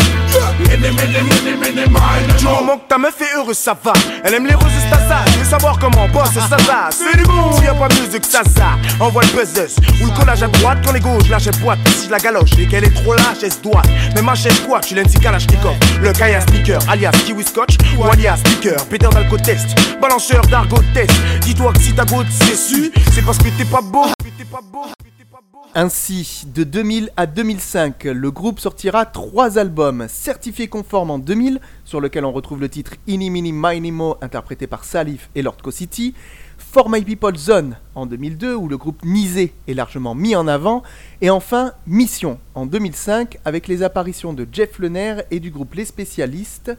[0.59, 2.05] Mini, mini, mini, mini, mine
[2.45, 3.93] moment que ta meuf est heureuse, ça va.
[4.23, 5.25] Elle aime les roses, c'est ça.
[5.33, 6.91] Je veux savoir comment bosse, ça ça.
[6.91, 8.77] C'est du bon, y a pas mieux que ça ça.
[9.01, 11.79] Envoie le buzzes ou le collage à droite quand les gauches lâchent boîte.
[11.97, 13.83] Si je la galoche et qu'elle est trop lâche, elle se doit.
[14.15, 15.77] Mais ma chaise quoi, tu l'aimes si Kalachnikov.
[16.03, 18.85] Le Kaya Sneaker, alias Kiwi Scotch ou alias Speaker.
[18.91, 21.13] Peter d'alco-test, balanceur d'argot test.
[21.41, 24.07] Dis-toi que si ta goutte c'est su, c'est parce que t'es pas beau.
[24.37, 24.87] T'es pas beau.
[25.77, 32.01] Ainsi, de 2000 à 2005, le groupe sortira trois albums, certifiés conformes en 2000, sur
[32.01, 36.15] lequel on retrouve le titre Ini Mini Mini Mo, interprété par Salif et Lord City,
[36.59, 40.85] For My People Zone en 2002, où le groupe Nisé est largement mis en avant,
[41.21, 45.87] et enfin Mission en 2005, avec les apparitions de Jeff Lener et du groupe Les
[45.87, 46.71] Spécialistes,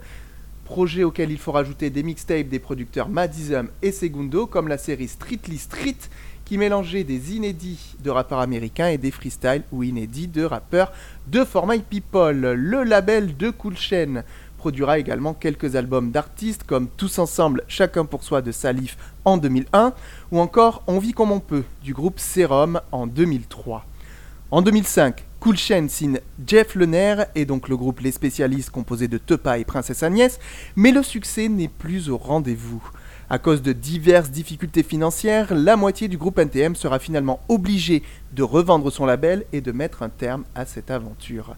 [0.64, 5.10] projet auquel il faut rajouter des mixtapes des producteurs Madism et Segundo, comme la série
[5.10, 5.98] Streetly Street,
[6.46, 10.94] qui mélangeait des inédits de rappeurs américains et des freestyles ou inédits de rappeurs
[11.28, 12.54] de For My People.
[12.54, 14.24] Le label de Cool Chain
[14.58, 19.94] produira également quelques albums d'artistes comme Tous Ensemble, Chacun pour Soi de Salif en 2001
[20.32, 23.86] ou encore On vit comme on peut du groupe Serum en 2003.
[24.52, 29.18] En 2005, Cool Chain signe Jeff Lener et donc le groupe Les Spécialistes composé de
[29.18, 30.40] Tepa et Princesse Agnès,
[30.76, 32.84] mais le succès n'est plus au rendez-vous.
[33.28, 38.44] À cause de diverses difficultés financières, la moitié du groupe NTM sera finalement obligé de
[38.44, 41.56] revendre son label et de mettre un terme à cette aventure.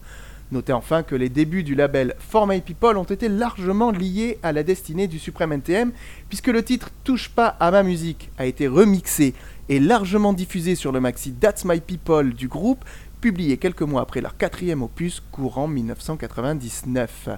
[0.50, 4.52] Notez enfin que les débuts du label For My People ont été largement liés à
[4.52, 5.92] la destinée du Supreme NTM,
[6.30, 9.34] puisque le titre Touche pas à ma musique a été remixé
[9.68, 12.82] et largement diffusé sur le maxi That's My People du groupe,
[13.20, 17.28] publié quelques mois après leur quatrième opus courant 1999.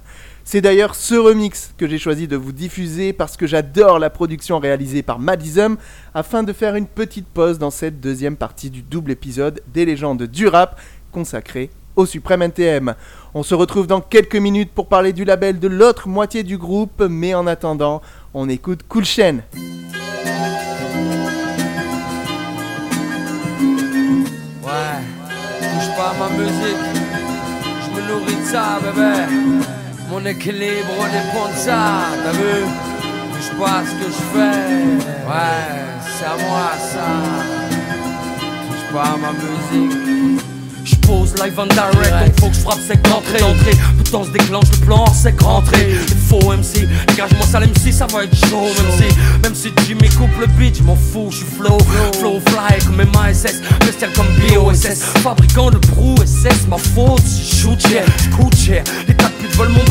[0.44, 4.58] C'est d'ailleurs ce remix que j'ai choisi de vous diffuser parce que j'adore la production
[4.58, 5.76] réalisée par Madism
[6.14, 10.24] afin de faire une petite pause dans cette deuxième partie du double épisode des légendes
[10.24, 10.80] du rap
[11.12, 12.94] consacré au Suprême NTM.
[13.34, 17.02] On se retrouve dans quelques minutes pour parler du label de l'autre moitié du groupe,
[17.08, 18.00] mais en attendant,
[18.34, 19.38] on écoute Cool Chain.
[26.18, 26.86] Ma musique.
[27.82, 29.14] Je me nourris de ça, bébé.
[30.10, 31.80] Mon équilibre dépend de ça,
[32.22, 32.64] t'as vu?
[33.32, 34.62] Touche pas ce que je fais.
[35.28, 35.70] Ouais,
[36.18, 37.08] c'est à moi ça.
[38.68, 40.19] Touche pas ma musique.
[41.10, 43.72] Pose live en direct, donc faut que je frappe sec d'entrée d'entrée.
[43.72, 45.88] Tout le temps se déclenche, le plan hors sec rentré.
[45.88, 48.62] Le faux MC, dégage-moi sale MC, ça va être chaud.
[48.62, 51.78] Même si, même si Jimmy coupe le beat, je m'en fous, je suis flow.
[52.20, 55.02] Flow fly comme MASS, bestial comme BOSS.
[55.24, 58.04] Fabricant de pro SS, ma faute, je shoot cher,
[59.60, 59.90] Les veulent mon.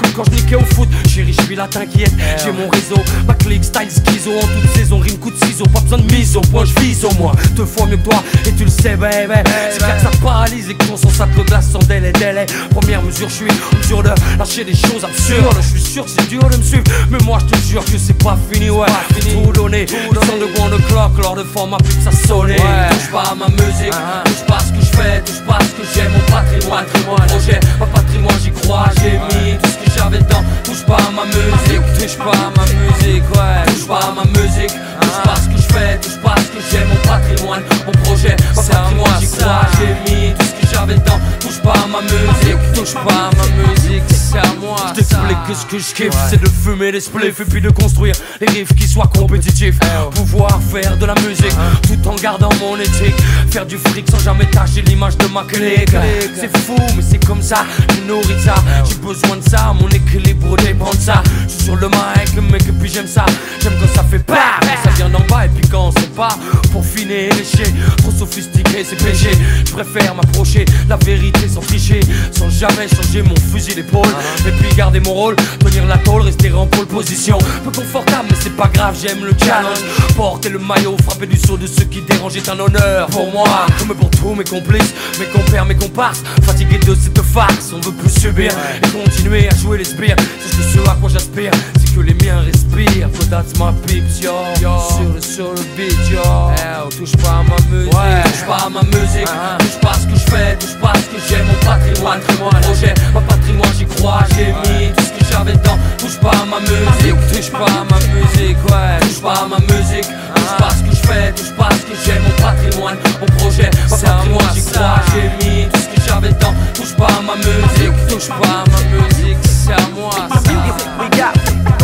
[0.00, 2.12] Comme quand je niquais au foot, chérie, je suis là, t'inquiète.
[2.42, 2.96] J'ai mon réseau,
[3.26, 4.30] ma clique style schizo.
[4.30, 7.04] En toute saison, rime coup de ciseaux, pas besoin de mise au point, je vise
[7.04, 7.32] au moins.
[7.54, 9.34] Deux fois mieux que toi, et tu le sais, baby.
[9.70, 12.46] C'est clair que ça paralyse et que ton sang ça te glace sans délai, délai.
[12.70, 13.46] Première mesure, je suis
[13.76, 15.56] mesure de lâcher des choses absurdes.
[15.60, 17.98] Je suis sûr que c'est dur de me suivre, mais moi je te jure que
[17.98, 18.86] c'est pas fini, ouais.
[19.20, 22.56] Tout donner, sans de one o'clock, lors de format pute ça sonner.
[22.56, 23.92] Touche pas à ma musique,
[24.24, 27.26] touche pas ce que je fais, touche pas ce que j'ai, mon patrimoine, patrimoine.
[27.28, 30.44] Projet, pas patrimoine, j'y crois, j'ai mis tout ce que j'avais dedans.
[30.64, 33.64] Touche pas à ma musique, touche pas à ma musique, ouais.
[33.66, 34.72] Touche pas à ma musique,
[35.10, 37.62] touche pas à ce que je fais, touche pas à ce que j'ai, mon patrimoine,
[37.86, 41.20] mon projet, pas patrimoine, j'y crois, j'ai mis tout ce que j'avais dedans.
[41.40, 45.44] Touche pas à ma musique, touche pas à ma musique, c'est à moi Je t'explique
[45.48, 48.46] que ce que je kiffe, c'est de fumer les spliffs et puis de construire les
[48.46, 49.78] riffs qui soient compétitifs.
[50.14, 53.14] Pouvoir faire de la musique tout en gardant mon éthique.
[53.50, 55.90] Faire du fric sans jamais tâcher l'image de ma clique.
[56.34, 58.54] C'est fou, mais c'est comme ça, je nourris ça.
[58.88, 61.22] J'ai besoin de ça, mon équilibre dépend de ça.
[61.44, 63.24] Je suis sur le mic, mec, et puis j'aime ça.
[63.62, 64.60] J'aime quand ça fait pas,
[65.00, 66.36] vient d'en bas et puis quand c'est pas
[66.72, 67.72] pour finir lécher.
[67.98, 69.30] Trop sophistiqué, c'est péché.
[69.64, 72.00] Je préfère m'approcher la vérité sans tricher,
[72.32, 74.08] sans jamais changer mon fusil d'épaule.
[74.46, 77.38] Et puis garder mon rôle, tenir la tôle, rester en pole position.
[77.64, 79.80] Peu confortable, mais c'est pas grave, j'aime le challenge.
[80.16, 83.66] Porter le maillot, frapper du saut de ceux qui dérangent est un honneur pour moi,
[83.78, 86.22] comme pour tous mes complices, mes compères, mes comparses.
[86.42, 90.16] Fatigué de cette farce, on veut plus subir et continuer à jouer les sbires.
[90.40, 91.52] C'est ce à quoi j'aspire,
[91.94, 93.08] que les miens respirent.
[93.14, 94.32] So that's my peeps, yo.
[94.56, 96.22] Sur le, sur le beat, yo.
[96.56, 99.28] Eh, oh, touche pas à ma musique, touche pas à ma musique.
[99.58, 101.46] Touche pas à ce que je fais, touche pas à ce que j'aime.
[101.46, 105.78] Mon patrimoine, mon projet, ma patrimoine, j'y crois, j'ai mis tout ce que j'avais dedans.
[105.98, 109.00] Touche pas à ma musique, touche pas à ma musique, ouais.
[109.00, 111.74] Touche pas à ma musique, touche pas à ce que je fais, touche pas à
[111.74, 112.22] ce que j'aime.
[112.22, 116.54] Mon patrimoine, mon projet, ma patrimoine, j'y crois, j'ai mis tout ce que j'avais dedans.
[116.74, 121.79] Touche pas à ma musique, touche pas à ma musique, c'est à moi, ça.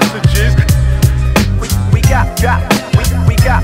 [0.00, 0.54] We got messages.
[1.60, 2.60] We, we got, got,
[2.96, 3.62] we, we got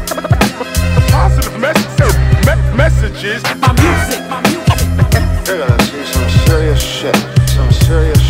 [1.11, 2.14] positive messages.
[2.47, 3.43] Me- messages.
[3.61, 5.47] My music, my music.
[5.47, 7.16] You're gonna see some serious shit.
[7.49, 8.20] Some serious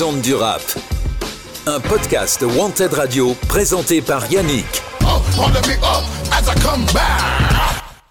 [0.00, 0.62] Du rap.
[1.66, 4.64] Un podcast Wanted Radio présenté par Yannick.
[6.94, 7.02] Back.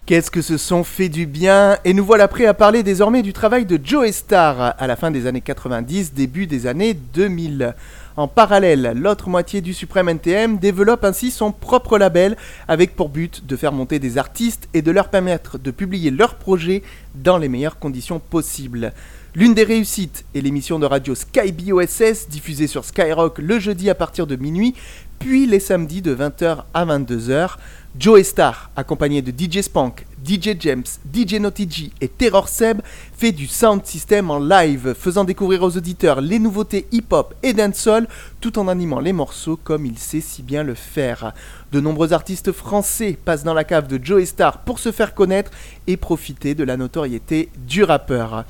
[0.06, 1.80] Qu'est-ce que ce son fait du bien?
[1.86, 5.10] Et nous voilà prêts à parler désormais du travail de Joe Star à la fin
[5.10, 7.74] des années 90, début des années 2000.
[8.18, 12.38] En parallèle, l'autre moitié du Supreme NTM développe ainsi son propre label
[12.68, 16.36] avec pour but de faire monter des artistes et de leur permettre de publier leurs
[16.36, 16.84] projets
[17.16, 18.94] dans les meilleures conditions possibles.
[19.36, 23.94] L'une des réussites est l'émission de radio Sky BOSS diffusée sur Skyrock le jeudi à
[23.94, 24.74] partir de minuit,
[25.20, 27.52] puis les samedis de 20h à 22h.
[28.00, 32.82] Joe Star, accompagné de DJ Spank, DJ James, DJ Naughty G et Terror Seb,
[33.16, 38.08] fait du sound system en live, faisant découvrir aux auditeurs les nouveautés hip-hop et dancehall,
[38.42, 41.34] tout en animant les morceaux comme il sait si bien le faire.
[41.72, 45.52] De nombreux artistes français passent dans la cave de Joe Star pour se faire connaître
[45.86, 48.46] et profiter de la notoriété du rappeur.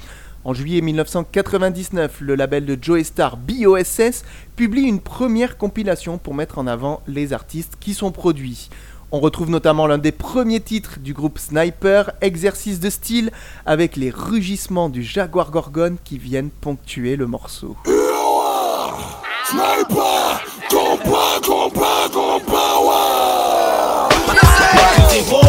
[0.46, 4.24] En juillet 1999, le label de Joe Star BOSS
[4.56, 8.70] publie une première compilation pour mettre en avant les artistes qui sont produits.
[9.12, 13.32] On retrouve notamment l'un des premiers titres du groupe Sniper, Exercice de style,
[13.66, 17.76] avec les rugissements du Jaguar Gorgon qui viennent ponctuer le morceau.
[19.46, 20.42] Sniper,
[25.34, 25.49] ouais.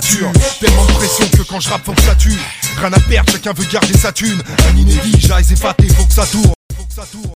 [0.00, 2.16] Tellement que quand je rappe, faut que ça.
[2.78, 4.08] Rien à perdre, chacun veut garder sa.
[4.08, 5.28] Un inédit.
[5.94, 7.32] Faut que ça tourne.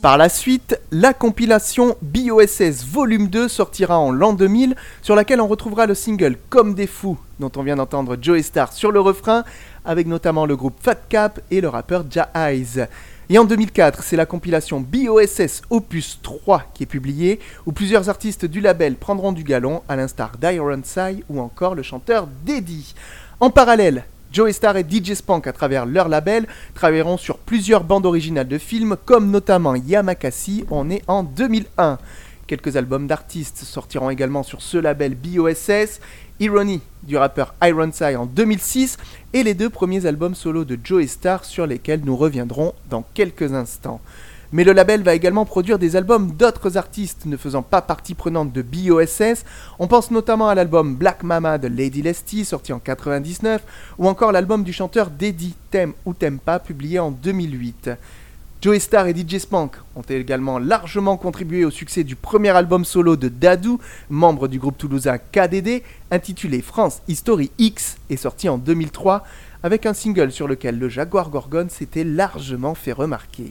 [0.00, 5.46] Par la suite, la compilation BOSS Volume 2 sortira en l'an 2000, sur laquelle on
[5.46, 9.44] retrouvera le single Comme des fous, dont on vient d'entendre Joey Star sur le refrain,
[9.84, 12.86] avec notamment le groupe Fat Cap et le rappeur Ja Eyes.
[13.32, 18.44] Et en 2004, c'est la compilation BOSS Opus 3 qui est publiée, où plusieurs artistes
[18.44, 22.92] du label prendront du galon, à l'instar d'Iron Sai ou encore le chanteur Deddy.
[23.38, 28.04] En parallèle, Joey Star et DJ Spank, à travers leur label, travailleront sur plusieurs bandes
[28.04, 31.98] originales de films, comme notamment Yamakasi, on est en 2001.
[32.48, 36.00] Quelques albums d'artistes sortiront également sur ce label BOSS,
[36.40, 38.98] Irony du rappeur Ironside en 2006
[39.32, 43.52] et les deux premiers albums solo de Joey Star sur lesquels nous reviendrons dans quelques
[43.52, 44.00] instants.
[44.52, 48.52] Mais le label va également produire des albums d'autres artistes ne faisant pas partie prenante
[48.52, 49.44] de BOSS.
[49.78, 53.62] On pense notamment à l'album Black Mama de Lady Lesty sorti en 99
[53.98, 56.14] ou encore l'album du chanteur Deddy T'aimes ou
[56.44, 57.90] pas publié en 2008.
[58.60, 63.16] Joey Star et DJ Spank ont également largement contribué au succès du premier album solo
[63.16, 63.78] de Dadou,
[64.10, 69.24] membre du groupe toulousain KDD, intitulé France History X et sorti en 2003,
[69.62, 73.50] avec un single sur lequel le Jaguar Gorgon s'était largement fait remarquer.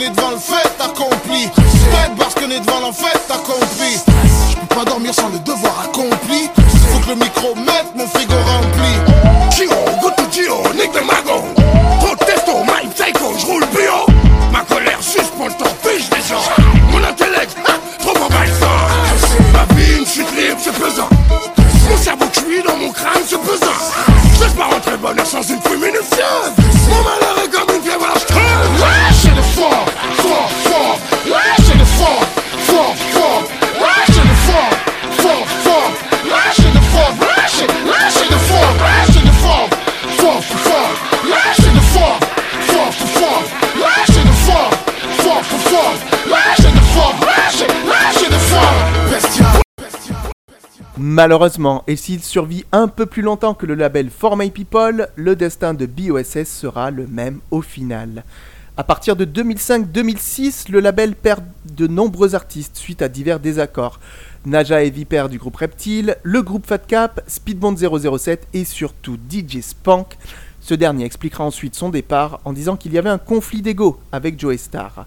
[0.00, 1.48] Est devant le fait accompli.
[1.48, 3.98] Peut-être parce qu'on est devant l'enfait accompli.
[4.50, 6.48] Je peux pas dormir sans le devoir accompli.
[6.92, 8.67] Faut que le micro mette mon frigo rempli.
[51.18, 55.34] Malheureusement, et s'il survit un peu plus longtemps que le label For My People, le
[55.34, 58.22] destin de BOSS sera le même au final.
[58.76, 61.42] À partir de 2005-2006, le label perd
[61.74, 63.98] de nombreux artistes suite à divers désaccords.
[64.46, 69.60] Naja et Viper du groupe Reptile, le groupe Fat Cap, Speedbond 007 et surtout DJ
[69.60, 70.16] Spank.
[70.60, 74.38] Ce dernier expliquera ensuite son départ en disant qu'il y avait un conflit d'ego avec
[74.38, 75.04] Joey Star.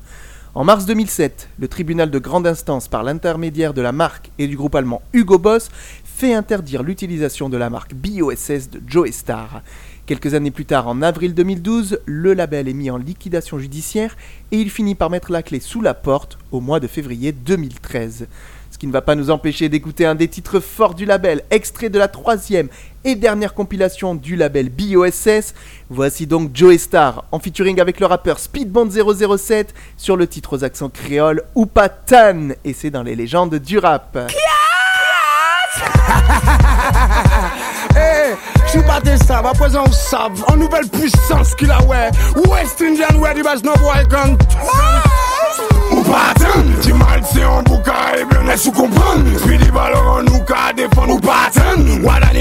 [0.53, 4.57] En mars 2007, le tribunal de grande instance, par l'intermédiaire de la marque et du
[4.57, 5.69] groupe allemand Hugo Boss,
[6.15, 9.61] fait interdire l'utilisation de la marque BOSS de Joey Star.
[10.05, 14.17] Quelques années plus tard, en avril 2012, le label est mis en liquidation judiciaire
[14.51, 18.27] et il finit par mettre la clé sous la porte au mois de février 2013.
[18.71, 21.89] Ce qui ne va pas nous empêcher d'écouter un des titres forts du label, extrait
[21.89, 22.69] de la troisième
[23.03, 25.53] et dernière compilation du label BOSS.
[25.89, 30.63] Voici donc Joey Star en featuring avec le rappeur Speedbond 007 sur le titre aux
[30.63, 31.67] accents créoles ou
[32.05, 34.17] Tan et c'est dans les légendes du rap.
[37.95, 38.35] Hey,
[38.65, 42.09] je suis pas des sables, à présent on savent, en nouvelle puissance qu'il a, ouais.
[42.47, 44.37] West Indian, ouais, du bas, no boy gun.
[45.91, 49.20] Ou pas attendre, tu mal c'est un bouca et bien sous comprendre.
[49.20, 49.20] Puis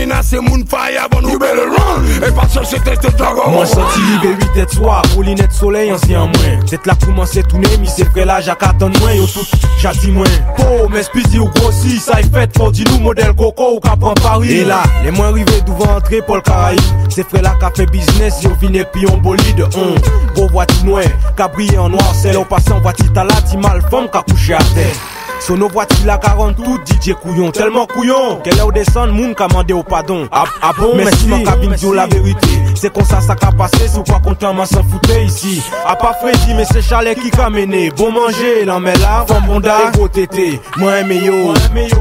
[0.00, 2.28] Wadanina c'est mon fire, bon nous better run.
[2.28, 3.50] Et pas chercher test de dragon.
[3.50, 6.64] Moi sorti libre 8 têtes soir, pour l'inette soleil ancien moins.
[6.66, 9.46] Tête là commencé tourner, mi c'est frère là j'attends moins Yo tout,
[9.78, 10.26] j'attends moins.
[10.58, 14.14] Oh mais speedy ou grossi, ça y fait pour dis-nous modèle coco ou qu'a prend
[14.14, 14.52] Paris.
[14.52, 16.80] Et là, les moins rivés devant entrer pour Caraïbe.
[17.08, 19.94] C'est frère là qu'a fait business, yo vine puis on bolide Hum,
[20.34, 21.04] beau voiture noir,
[21.36, 24.54] qu'a en noir C'est là passé en voiture t'as là, ti mal femme qu'a couché
[24.54, 27.50] à terre sur nos voitures la 40 tout DJ couillon.
[27.50, 30.28] Tellement couillon Qu'elle est au descendre Moun qu'a mandé au pardon.
[30.30, 32.48] Ah, ah bon mais si mon cabine dit la vérité.
[32.74, 35.62] C'est comme ça ça qu'a passé Sous pas content m'en s'en foutait ici.
[35.86, 37.90] A pas Freddy mais c'est Chalet qui qu'a mené.
[37.90, 39.76] Bon manger l'en met là Femme bonda.
[39.92, 41.54] Ego tété Moi aimé yo.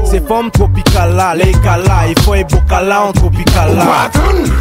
[0.04, 4.10] C'est femme tropicale là Les là Il faut un bocal là en tropical là.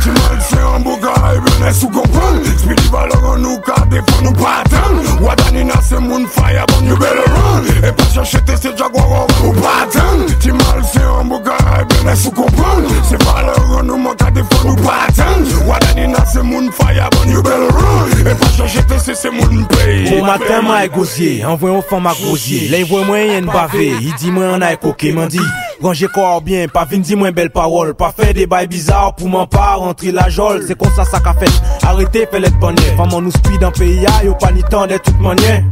[0.01, 2.43] Tu mal c'est un bouga et bien sous comprendre.
[2.57, 5.23] Speedy valeur en nous qu'à défendre nous patton.
[5.25, 7.87] Wadanina c'est mon fire, bon you better run.
[7.87, 10.33] Et pas chercher tes c'est jaguar ou patton.
[10.39, 12.89] Tu mal c'est un bouga et bien sous comprendre.
[13.03, 15.67] C'est valeur en nous moi qu'à défendre nous patton.
[15.67, 18.31] Wadanina c'est mon fire, bon you better run.
[18.31, 20.19] Et pas chercher tes c'est c'est mon pays.
[20.19, 22.69] Au matin, moi, gosier, envoie un femme à gosier.
[22.69, 23.93] Là, il voit moi, y'en bavé.
[24.01, 24.75] Il dit, moi, on a
[26.07, 27.93] corps bien, pas vin dit moi belle parole.
[27.95, 30.63] Pas faire des bails bizarres pour m'en pas rentrer la jole.
[30.67, 31.51] C'est comme ça, ça qu'a fait.
[31.85, 32.77] Arrêtez, fait l'être bonne.
[32.97, 35.63] Femme, nous speed en pays, y'a pas ni temps de toute manière.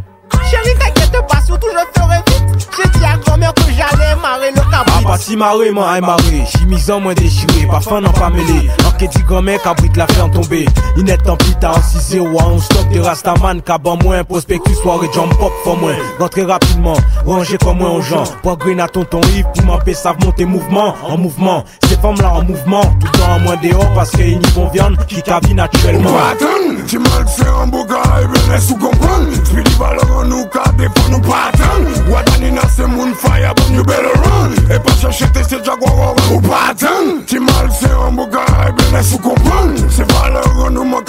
[0.49, 2.67] Chérie, t'inquiète pas, surtout je ferai vite.
[2.78, 5.05] J'ai dit à grand-mère que j'allais marrer le Ah cabri.
[5.05, 8.69] bah si maré, moi aïe maré Chemise en moins déchiré, pas fin non pas mêlé.
[8.86, 10.65] En que dit grand-mère cabrit la faire tomber
[10.95, 14.75] Inette tant pis t'as en 6 0 à 11 stock de Rastaman Caban moins, prospectus,
[14.75, 15.95] soirée jump pop for moins.
[16.19, 20.17] Rentrez rapidement, rangez comme moi aux gens Pour green à tonton Yves, pour m'empêcher savent
[20.23, 24.39] monter mouvement En mouvement, ces femmes là en mouvement Tout en moins dehors parce qu'ils
[24.39, 28.75] n'y vont viande Qui cabine naturellement Patton, tu mal c'est un bouga et bien sous
[28.75, 29.28] comprendre.
[29.45, 32.11] Speedy valeur en nous qu'à défendre nous patton.
[32.11, 34.51] Wadanina c'est mon fire, bon you better run.
[34.74, 37.24] Et pas chercher tes c'est jaguar ou patton.
[37.26, 39.74] Tu mal c'est un bouga et bien sous comprendre.
[39.89, 41.01] C'est valeur en nous moi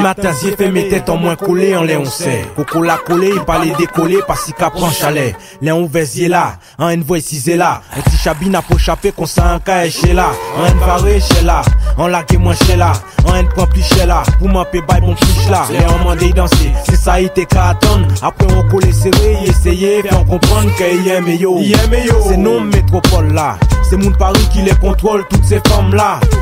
[0.00, 2.44] matin, j'ai fait mes têtes en moins collées en Léon sait.
[2.56, 5.34] Coco la collé, il pas les décoller, pas si qu'à prend chalet.
[5.60, 7.82] Léon Vézier là, un N voix cisé là.
[7.96, 8.78] Un petit chabine a pour
[9.16, 10.30] qu'on s'en cas chez là.
[10.58, 11.62] Un N varé là,
[11.96, 12.92] en lagué moins chez là.
[13.26, 15.64] Un N point plus là, pour m'en payer mon fiche là.
[15.70, 18.06] Léon mandé danser, c'est ça, il était qu'à attendre.
[18.20, 21.58] Après on collé serré, y essayer, faire comprendre qu'il aime yo.
[22.28, 23.56] C'est non métropole là.
[23.88, 26.20] C'est mon Paris qui les contrôle, toutes ces femmes là.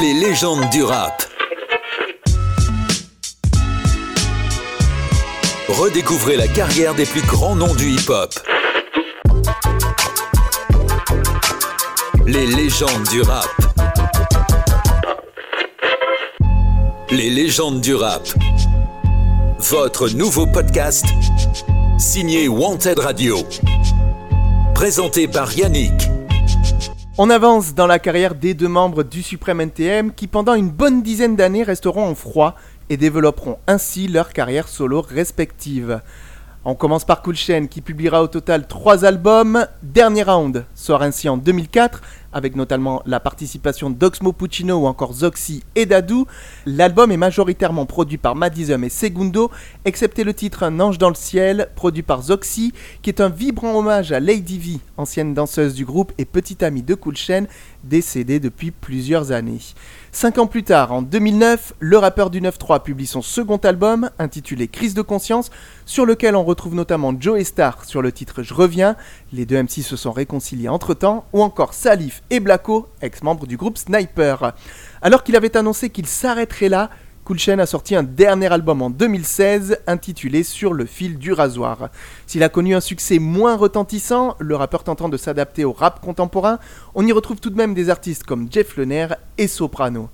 [0.00, 1.24] Les légendes du rap.
[5.68, 8.32] Redécouvrez la carrière des plus grands noms du hip-hop.
[12.26, 13.48] Les légendes du rap.
[17.10, 18.22] Les légendes du rap.
[19.58, 21.06] Votre nouveau podcast
[21.98, 23.38] signé Wanted Radio.
[24.74, 26.17] Présenté par Yannick.
[27.20, 31.02] On avance dans la carrière des deux membres du Suprême NTM qui pendant une bonne
[31.02, 32.54] dizaine d'années resteront en froid
[32.90, 36.00] et développeront ainsi leur carrière solo respective.
[36.64, 39.66] On commence par Cool Chain qui publiera au total trois albums.
[39.82, 42.02] Dernier Round sort ainsi en 2004
[42.38, 46.26] avec notamment la participation d'Oxmo Puccino ou encore Zoxy et Dadou.
[46.64, 49.50] L'album est majoritairement produit par Madism et Segundo,
[49.84, 52.72] excepté le titre Un ange dans le ciel, produit par Zoxy,
[53.02, 56.82] qui est un vibrant hommage à Lady V, ancienne danseuse du groupe et petite amie
[56.82, 57.44] de Cool Chain,
[57.84, 59.60] décédée depuis plusieurs années.
[60.10, 64.66] Cinq ans plus tard, en 2009, le rappeur du 9-3 publie son second album, intitulé
[64.66, 65.50] Crise de conscience,
[65.84, 68.96] sur lequel on retrouve notamment Joe Star sur le titre Je reviens,
[69.32, 73.78] les deux MC se sont réconciliés entre-temps, ou encore Salif et Blacko, ex-membres du groupe
[73.78, 74.54] Sniper.
[75.02, 76.90] Alors qu'il avait annoncé qu'il s'arrêterait là,
[77.28, 81.90] Cool Chain a sorti un dernier album en 2016 intitulé Sur le fil du rasoir.
[82.26, 86.58] S'il a connu un succès moins retentissant, le rappeur tentant de s'adapter au rap contemporain,
[86.94, 90.08] on y retrouve tout de même des artistes comme Jeff Lener et Soprano.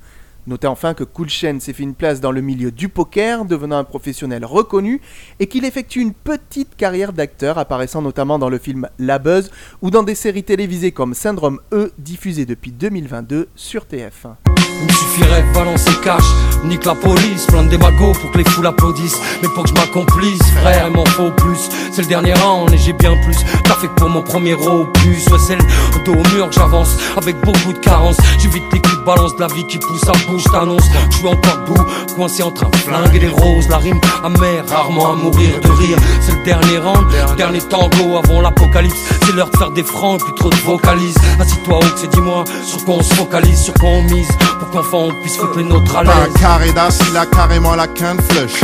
[0.46, 3.84] Notez enfin que Chain s'est fait une place dans le milieu du poker, devenant un
[3.84, 5.00] professionnel reconnu,
[5.40, 9.90] et qu'il effectue une petite carrière d'acteur, apparaissant notamment dans le film La Buzz ou
[9.90, 14.36] dans des séries télévisées comme Syndrome E, diffusée depuis 2022 sur TF1.
[14.80, 16.24] Il me suffirait de balancer cash,
[16.64, 19.18] nique la police, plein de démagots pour que les foules applaudissent.
[19.40, 21.68] Mais pour que je m'accomplisse, frère, il m'en faut plus.
[21.92, 23.36] C'est le dernier round et j'ai bien plus.
[23.64, 27.40] T'as fait pour mon premier opus, ouais, c'est le dos au mur que j'avance avec
[27.40, 28.18] beaucoup de carences.
[28.38, 30.84] J'évite les coups de balance de la vie qui pousse à bouche, t'annonce.
[31.10, 31.64] Je suis encore
[32.14, 33.68] coincé entre un flingue et des roses.
[33.68, 35.98] La rime amère, rarement à mourir de rire.
[36.20, 37.06] C'est le dernier round,
[37.36, 38.96] dernier tango avant l'apocalypse.
[39.24, 41.16] C'est l'heure de faire des francs plus trop de vocalises.
[41.40, 44.28] Assis-toi haut, c'est dis-moi sur quoi on se focalise, sur quoi on mise.
[44.58, 46.34] Pour qu'enfin on puisse foutre les nôtres à l'aise.
[46.40, 48.60] carré d'as, il a carrément la quinte flush.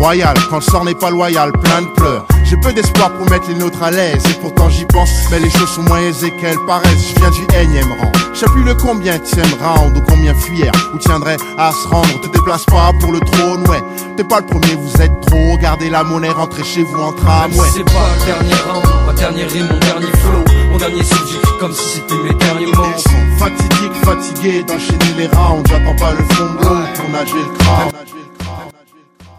[0.00, 2.26] Royal, quand le sort n'est pas loyal, plein de pleurs.
[2.44, 5.50] J'ai peu d'espoir pour mettre les nôtres à l'aise, et pourtant j'y pense, mais les
[5.50, 7.12] choses sont moins aisées qu'elles paraissent.
[7.14, 8.10] Je viens du énième rang.
[8.32, 12.18] Je sais plus le combien tième round ou combien fuir, ou tiendrait à se rendre.
[12.22, 13.82] Te déplace pas pour le trône, ouais.
[14.16, 15.58] T'es pas le premier, vous êtes trop.
[15.58, 17.68] Gardez la monnaie, rentrez chez vous en tram, ouais.
[17.70, 20.44] C'est pas le dernier round, ma dernière rime, mon dernier flow.
[20.72, 22.96] Mon dernier j'écris comme si c'était mes derniers mots.
[23.38, 25.62] Fatidique, fatigué d'enchaîner les rounds.
[25.68, 27.92] J'attends pas le fond de l'eau pour nager le crâne.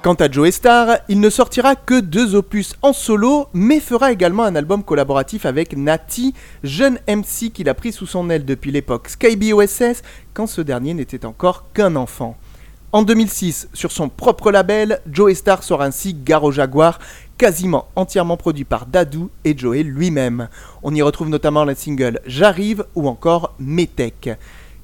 [0.01, 4.43] Quant à Joe Star, il ne sortira que deux opus en solo, mais fera également
[4.43, 6.33] un album collaboratif avec Nati,
[6.63, 10.01] jeune MC qu'il a pris sous son aile depuis l'époque Skyby OSS,
[10.33, 12.35] quand ce dernier n'était encore qu'un enfant.
[12.91, 16.97] En 2006, sur son propre label, Joe Star sort ainsi Garo Jaguar,
[17.37, 20.49] quasiment entièrement produit par Dadou et Joey lui-même.
[20.81, 24.29] On y retrouve notamment les singles J'arrive ou encore Metech.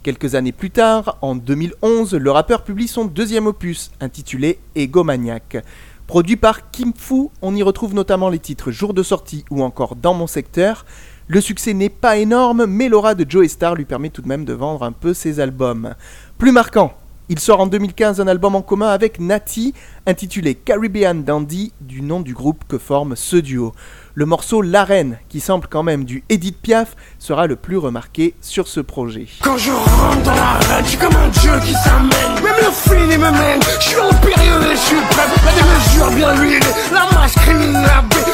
[0.03, 5.57] Quelques années plus tard, en 2011, le rappeur publie son deuxième opus, intitulé Egomaniac.
[6.05, 9.97] Produit par Kim Fu, on y retrouve notamment les titres Jour de sortie ou encore
[9.97, 10.85] Dans mon secteur.
[11.27, 14.45] Le succès n'est pas énorme, mais l'aura de Joe Star lui permet tout de même
[14.45, 15.95] de vendre un peu ses albums.
[16.37, 16.93] Plus marquant,
[17.29, 19.73] Il sort en 2015 un album en commun avec Nati,
[20.05, 23.73] intitulé Caribbean Dandy, du nom du groupe que forme ce duo.
[24.18, 28.34] Le morceau La Reine, qui semble quand même du Edith Piaf, sera le plus remarqué
[28.41, 29.28] sur ce projet.
[29.43, 32.34] Quand je rentre dans l'arène, je suis comme un dieu qui s'amène.
[32.43, 33.61] Même le film me mène.
[33.80, 35.28] Je suis impérieux et je suis prêt.
[35.45, 36.59] La démesure bien huilée,
[36.91, 37.86] la masse criminelle.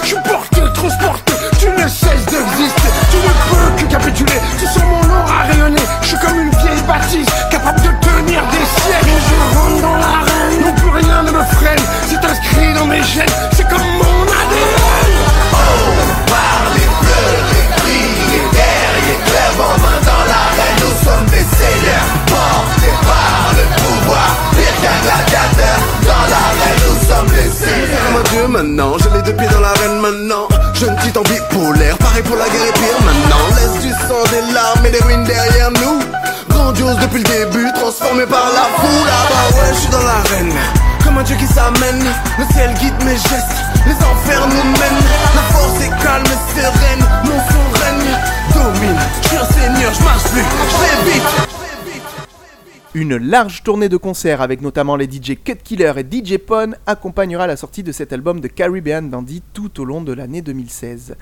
[0.04, 1.34] Je suis porté, transporté.
[1.60, 2.92] Tu ne cesses d'exister.
[3.12, 4.40] Tu ne peux que capituler.
[4.58, 5.84] Tu sens mon aura rayonner.
[6.02, 9.10] Je suis comme une vieille bâtisse, capable de tenir des siècles.
[9.10, 11.84] Et je rentre dans l'arène, non plus rien ne me freine.
[12.08, 13.36] C'est inscrit dans mes gènes.
[13.52, 15.23] C'est comme mon ADN.
[16.28, 17.66] Par les bleus, les
[18.32, 19.20] les guerriers,
[19.60, 25.78] en main dans l'arène, nous sommes des seigneurs, portés par le pouvoir, pire qu'un gladiateur,
[26.10, 28.12] dans l'arène, nous sommes les seigneurs.
[28.14, 30.48] Mon dieu maintenant, j'ai les deux pieds dans l'arène maintenant.
[30.74, 33.44] Jeune titan bipolaire, pareil pour la guerre et pire maintenant.
[33.56, 36.00] Laisse du sang, des larmes et des ruines derrière nous.
[36.50, 39.10] Grandiose depuis le début, transformé par la foule.
[39.10, 40.54] Ah bah ouais, je suis dans l'arène.
[41.04, 42.04] Comme un dieu qui s'amène
[42.40, 44.74] Le ciel guide mes gestes, les enfers nous
[45.36, 46.26] La force est calme
[46.56, 47.40] sereine, mon
[48.54, 49.38] Domine, je
[52.94, 56.74] je Une large tournée de concerts avec notamment les DJ Cut Killer et DJ Pon
[56.86, 61.16] accompagnera la sortie de cet album de Caribbean Dandy tout au long de l'année 2016.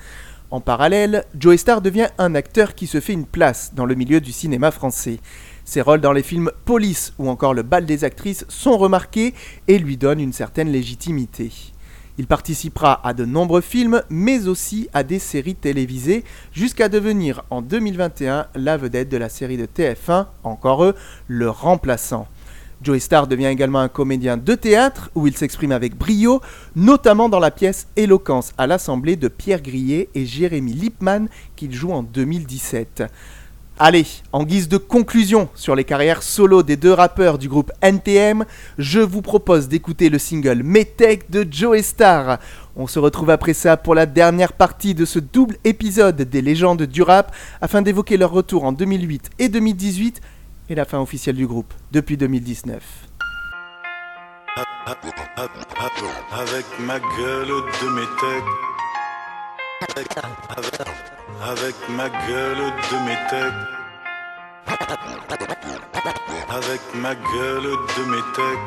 [0.50, 4.20] En parallèle, Joey Star devient un acteur qui se fait une place dans le milieu
[4.20, 5.18] du cinéma français.
[5.64, 9.32] Ses rôles dans les films Police ou encore Le bal des actrices sont remarqués
[9.66, 11.71] et lui donnent une certaine légitimité.
[12.18, 17.62] Il participera à de nombreux films, mais aussi à des séries télévisées, jusqu'à devenir en
[17.62, 20.94] 2021 la vedette de la série de TF1, encore eux,
[21.26, 22.28] Le Remplaçant.
[22.82, 26.40] Joey Star devient également un comédien de théâtre où il s'exprime avec brio,
[26.74, 31.92] notamment dans la pièce Éloquence à l'Assemblée de Pierre Grillet et Jérémy Lippmann qu'il joue
[31.92, 33.04] en 2017.
[33.84, 38.44] Allez, en guise de conclusion sur les carrières solo des deux rappeurs du groupe NTM,
[38.78, 42.38] je vous propose d'écouter le single Metech de Joey Star.
[42.76, 46.84] On se retrouve après ça pour la dernière partie de ce double épisode des légendes
[46.84, 50.20] du rap afin d'évoquer leur retour en 2008 et 2018
[50.68, 52.84] et la fin officielle du groupe depuis 2019.
[56.30, 58.81] Avec ma gueule de métèque
[59.82, 62.56] avec, ma gueule
[62.90, 63.54] de métèque
[66.50, 68.64] Avec ma gueule de métèque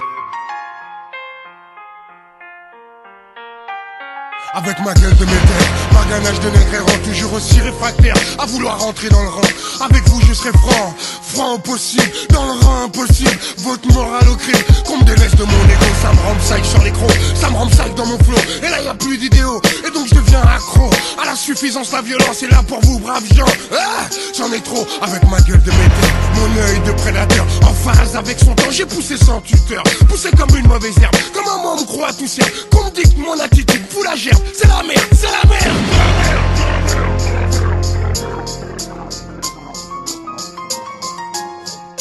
[4.53, 9.09] Avec ma gueule de métèque, ma ganache de nègre toujours aussi réfractaire à vouloir rentrer
[9.09, 9.41] dans le rang.
[9.81, 14.63] Avec vous je serai franc, franc possible, dans le rang impossible, votre morale au crime.
[14.85, 18.05] Qu'on me délaisse de mon ego, ça me psych sur l'écran, ça me psych dans
[18.05, 18.37] mon flow.
[18.63, 20.89] Et là y a plus d'idéaux, et donc je deviens accro
[21.21, 23.45] à la suffisance, la violence est là pour vous braves gens.
[23.73, 24.05] Ah,
[24.37, 28.39] J'en ai trop avec ma gueule de métèque, mon œil de prédateur, en phase avec
[28.39, 32.11] son temps, j'ai poussé sans tuteur, poussé comme une mauvaise herbe, comme un membre croix
[32.13, 35.49] tout ciel, qu'on me dicte mon attitude, fout la gerbe, c'est la merde, c'est la
[35.49, 35.84] merde.
[35.91, 37.44] Help, help, help, help.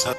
[0.06, 0.18] Avec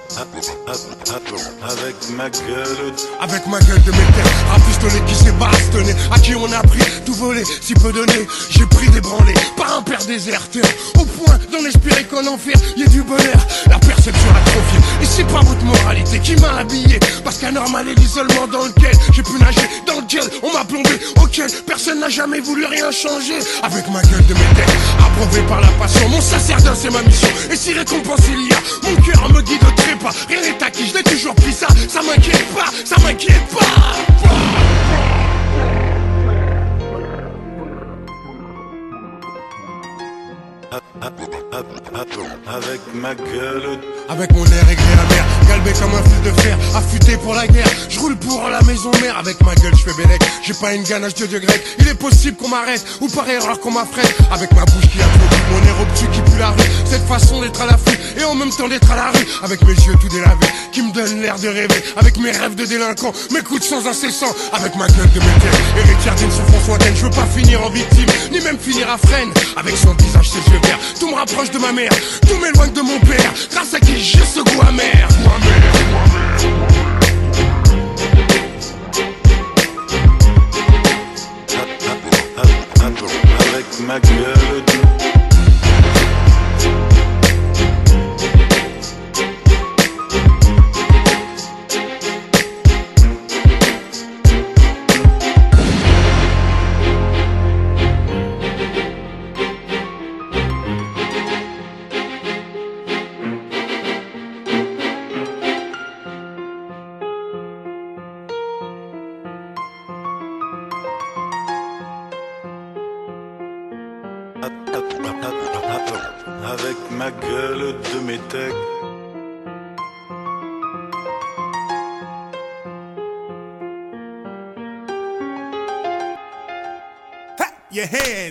[2.17, 6.51] ma gueule Avec ma gueule de métèque, un pistolet qui s'est bastonné, à qui on
[6.51, 10.65] a pris tout volé, si peu donné, j'ai pris des branlés, par un père déserteur,
[10.97, 15.27] au point d'en espérer qu'en enfer y ait du bonheur, la perception atrophiée, et c'est
[15.27, 19.33] pas votre moralité qui m'a habillé, parce qu'un normal est l'isolement dans lequel j'ai pu
[19.39, 24.01] nager, dans lequel on m'a plombé, auquel personne n'a jamais voulu rien changer, avec ma
[24.01, 28.21] gueule de métèque, approuvé par la passion, mon sacerdoce c'est ma mission, et si récompense
[28.29, 29.74] il y a, mon cœur me guide
[30.27, 33.65] rien n'est acquis, je l'ai toujours pris ça, ça m'inquiète pas, ça m'inquiète pas.
[42.47, 47.17] Avec ma gueule Avec mon air aigri amer, galbé comme un fil de fer, affûté
[47.17, 47.67] pour la guerre.
[47.89, 50.21] Je roule pour la maison mère, avec ma gueule je fais bélec.
[50.45, 53.59] J'ai pas une ganache de dieu grec, il est possible qu'on m'arrête, ou par erreur
[53.59, 54.13] qu'on m'affrète.
[54.31, 56.69] Avec ma bouche qui a trop mon air obtus qui pue la rue.
[56.85, 59.25] Cette façon d'être à l'affût, et en même temps d'être à la rue.
[59.43, 61.83] Avec mes yeux tout délavés, qui me donnent l'air de rêver.
[61.97, 64.35] Avec mes rêves de délinquant, mes coups de sang incessants.
[64.53, 66.95] Avec ma gueule de métier, héritière d'une souffrance lointaine.
[66.95, 69.31] Je veux pas finir en victime, ni même finir à freine.
[69.57, 71.91] Avec son visage, ses yeux verts, tout me rapproche de ma mère,
[72.27, 73.33] tout m'éloigne de mon père.
[73.51, 75.07] Grâce à qui j'ai ce goût amer.
[83.39, 84.94] Avec ma gueule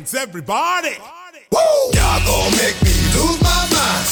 [0.04, 0.96] hands, everybody.
[1.50, 1.58] Woo!
[1.92, 4.06] Y'all gonna make me lose my mind.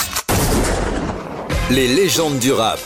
[1.71, 2.79] Les légendes du rap.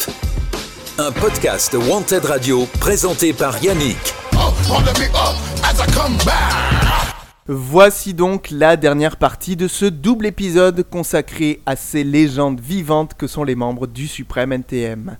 [0.98, 4.14] Un podcast Wanted Radio présenté par Yannick.
[4.34, 7.14] Oh, on the big up as I come back.
[7.48, 13.28] Voici donc la dernière partie de ce double épisode consacré à ces légendes vivantes que
[13.28, 15.16] sont les membres du Suprême NTM.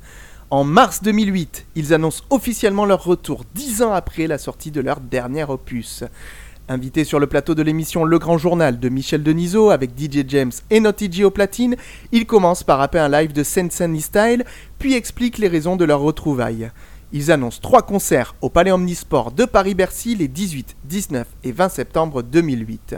[0.51, 5.01] En mars 2008, ils annoncent officiellement leur retour dix ans après la sortie de leur
[5.01, 6.05] dernier opus.
[6.69, 10.51] Invité sur le plateau de l'émission Le Grand Journal de Michel Denisot avec DJ James
[10.71, 11.77] et Naughty G au platine,
[12.11, 14.45] ils commencent par rapper un live de Sensani Style,
[14.81, 16.73] puis expliquent les raisons de leur retrouvailles.
[17.13, 22.23] Ils annoncent trois concerts au Palais Omnisport de Paris-Bercy les 18, 19 et 20 septembre
[22.23, 22.97] 2008.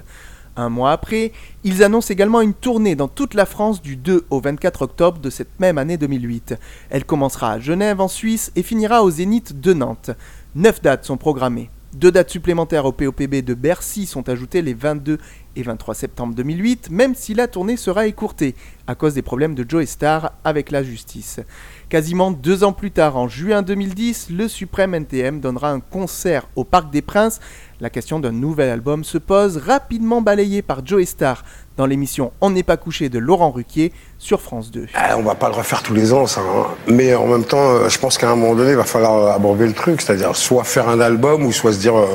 [0.57, 4.41] Un mois après, ils annoncent également une tournée dans toute la France du 2 au
[4.41, 6.55] 24 octobre de cette même année 2008.
[6.89, 10.11] Elle commencera à Genève en Suisse et finira au Zénith de Nantes.
[10.55, 11.69] Neuf dates sont programmées.
[11.95, 15.16] Deux dates supplémentaires au POPB de Bercy sont ajoutées les 22
[15.57, 18.55] et 23 septembre 2008, même si la tournée sera écourtée
[18.86, 21.41] à cause des problèmes de Joe Star avec la justice.
[21.89, 26.64] Quasiment deux ans plus tard, en juin 2010, le Suprême NTM donnera un concert au
[26.64, 27.41] Parc des Princes.
[27.80, 31.45] La question d'un nouvel album se pose, rapidement balayée par Joe Star
[31.78, 34.86] dans l'émission On n'est pas couché de Laurent Ruquier sur France 2.
[34.95, 36.43] Eh, on va pas le refaire tous les ans, ça.
[36.43, 36.66] hein.
[36.89, 39.30] Mais en même temps, euh, je pense qu'à un moment donné, il va falloir euh,
[39.34, 42.07] aborder le truc, c'est-à-dire soit faire un album ou soit se dire, euh,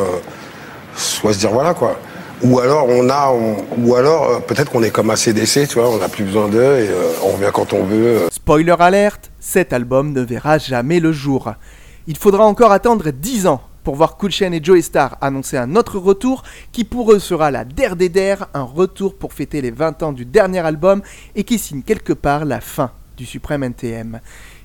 [0.96, 1.98] soit se dire voilà quoi.
[2.44, 3.34] Ou alors on a,
[3.78, 6.60] ou alors euh, peut-être qu'on est comme ACDC, tu vois, on n'a plus besoin d'eux
[6.80, 8.06] et euh, on revient quand on veut.
[8.24, 8.28] euh.
[8.32, 11.54] Spoiler alerte, cet album ne verra jamais le jour.
[12.06, 15.76] Il faudra encore attendre 10 ans pour voir Cool Chain et Joey Star annoncer un
[15.78, 19.72] autre retour qui pour eux sera la der des der, un retour pour fêter les
[19.72, 21.02] 20 ans du dernier album
[21.36, 24.20] et qui signe quelque part la fin du Suprême NTM.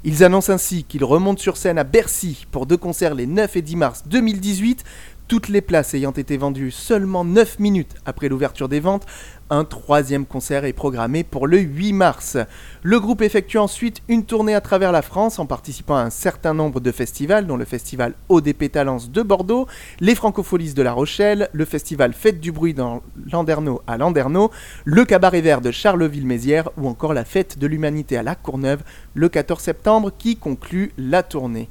[0.05, 3.63] Ils annoncent ainsi qu'ils remontent sur scène à Bercy pour deux concerts les 9 et
[3.63, 4.85] 10 mars 2018,
[5.29, 9.05] toutes les places ayant été vendues seulement 9 minutes après l'ouverture des ventes,
[9.51, 12.39] un troisième concert est programmé pour le 8 mars.
[12.83, 16.55] Le groupe effectue ensuite une tournée à travers la France en participant à un certain
[16.55, 19.67] nombre de festivals, dont le festival ODP Talence de Bordeaux,
[20.01, 24.51] les Francopholies de La Rochelle, le festival Fête du Bruit dans Landerneau à Landerneau,
[24.87, 28.83] le Cabaret Vert de Charleville-Mézières ou encore la Fête de l'Humanité à La Courneuve
[29.15, 31.69] le 14 septembre qui conclut la tournée.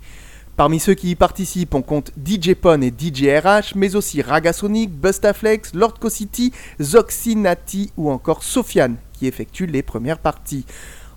[0.57, 4.89] Parmi ceux qui y participent, on compte DJ Pon et DJ RH, mais aussi Ragasonic,
[4.89, 6.51] Bustaflex, Lord City,
[6.81, 10.65] Zoxinati ou encore Sofiane qui effectuent les premières parties.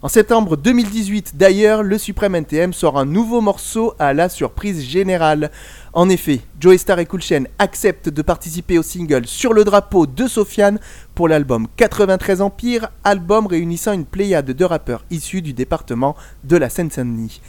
[0.03, 5.51] En septembre 2018, d'ailleurs, le Suprême NTM sort un nouveau morceau à la surprise générale.
[5.95, 10.27] En effet, Joey Star et Chain acceptent de participer au single Sur le drapeau de
[10.27, 10.81] Sofiane
[11.15, 16.15] pour l'album 93 Empire, album réunissant une pléiade de rappeurs issus du département
[16.45, 17.41] de la Seine-Saint-Denis.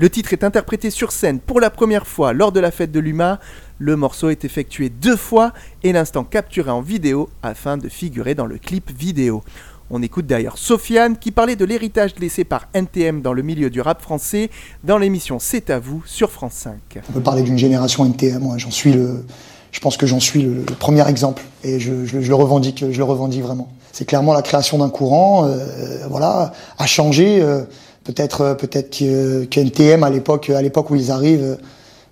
[0.00, 3.00] Le titre est interprété sur scène pour la première fois lors de la fête de
[3.00, 3.38] l'UMA.
[3.78, 8.46] Le morceau est effectué deux fois et l'instant capturé en vidéo afin de figurer dans
[8.46, 9.42] le clip vidéo.
[9.90, 13.82] On écoute d'ailleurs Sofiane qui parlait de l'héritage laissé par NTM dans le milieu du
[13.82, 14.48] rap français
[14.84, 16.78] dans l'émission C'est à vous sur France 5.
[17.10, 19.26] On peut parler d'une génération NTM, j'en suis le,
[19.70, 23.42] je pense que j'en suis le, premier exemple et je, le revendique, je le revendique
[23.42, 23.70] vraiment.
[23.92, 27.42] C'est clairement la création d'un courant, euh, voilà, a changé.
[27.42, 27.64] euh,
[28.04, 31.56] peut-être, euh, peut-être que, à l'époque, à l'époque où ils arrivent, euh,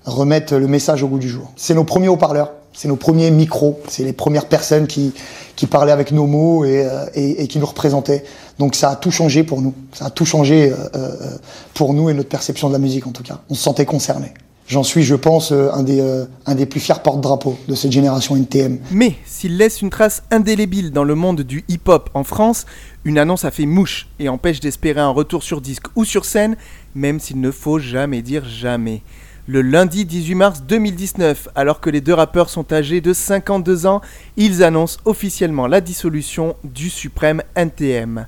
[0.04, 1.52] remettent le message au goût du jour.
[1.56, 5.12] C'est nos premiers haut-parleurs, c'est nos premiers micros, c'est les premières personnes qui,
[5.56, 8.22] qui parlaient avec nos mots et, euh, et, qui nous représentaient.
[8.60, 11.36] Donc ça a tout changé pour nous, ça a tout changé euh, euh,
[11.74, 13.40] pour nous et notre perception de la musique en tout cas.
[13.50, 14.32] On se sentait concernés.
[14.68, 17.90] J'en suis, je pense, euh, un des, euh, un des plus fiers porte-drapeaux de cette
[17.90, 18.78] génération NTM.
[18.90, 22.66] Mais s'il laisse une trace indélébile dans le monde du hip-hop en France,
[23.06, 26.54] une annonce a fait mouche et empêche d'espérer un retour sur disque ou sur scène,
[26.94, 29.00] même s'il ne faut jamais dire jamais.
[29.46, 34.02] Le lundi 18 mars 2019, alors que les deux rappeurs sont âgés de 52 ans,
[34.36, 38.26] ils annoncent officiellement la dissolution du suprême NTM.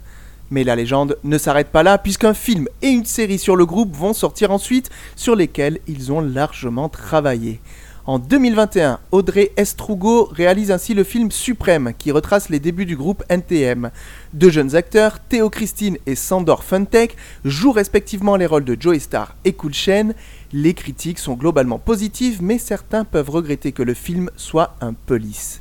[0.50, 3.94] Mais la légende ne s'arrête pas là, puisqu'un film et une série sur le groupe
[3.94, 7.60] vont sortir ensuite, sur lesquels ils ont largement travaillé.
[8.06, 13.22] En 2021, Audrey Estrugo réalise ainsi le film Suprême, qui retrace les débuts du groupe
[13.28, 13.90] NTM.
[14.32, 19.36] Deux jeunes acteurs, Théo Christine et Sandor Funtech, jouent respectivement les rôles de Joey Star
[19.44, 20.12] et Cool Chain.
[20.52, 25.14] Les critiques sont globalement positives, mais certains peuvent regretter que le film soit un peu
[25.14, 25.60] lisse.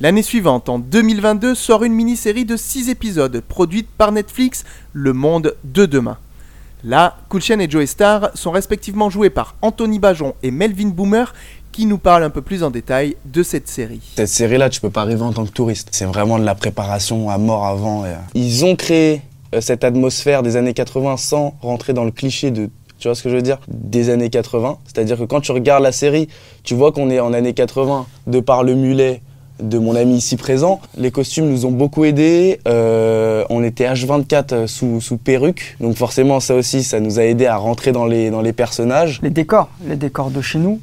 [0.00, 5.54] L'année suivante, en 2022, sort une mini-série de 6 épisodes produite par Netflix, Le Monde
[5.64, 6.18] de Demain.
[6.84, 11.32] Là, Chain et Joey Star sont respectivement joués par Anthony Bajon et Melvin Boomer,
[11.70, 14.00] qui nous parle un peu plus en détail de cette série.
[14.16, 15.88] Cette série-là, tu peux pas arriver en tant que touriste.
[15.92, 18.04] C'est vraiment de la préparation à mort avant.
[18.04, 19.22] euh, Ils ont créé
[19.54, 22.68] euh, cette atmosphère des années 80 sans rentrer dans le cliché de,
[22.98, 24.78] tu vois ce que je veux dire, des années 80.
[24.84, 26.26] C'est-à-dire que quand tu regardes la série,
[26.64, 29.22] tu vois qu'on est en années 80 de par le mulet
[29.60, 30.80] de mon ami ici présent.
[30.96, 32.60] Les costumes nous ont beaucoup aidés.
[32.66, 35.76] Euh, on était H24 sous, sous perruque.
[35.80, 39.20] Donc forcément, ça aussi, ça nous a aidé à rentrer dans les, dans les personnages.
[39.22, 40.80] Les décors, les décors de chez nous,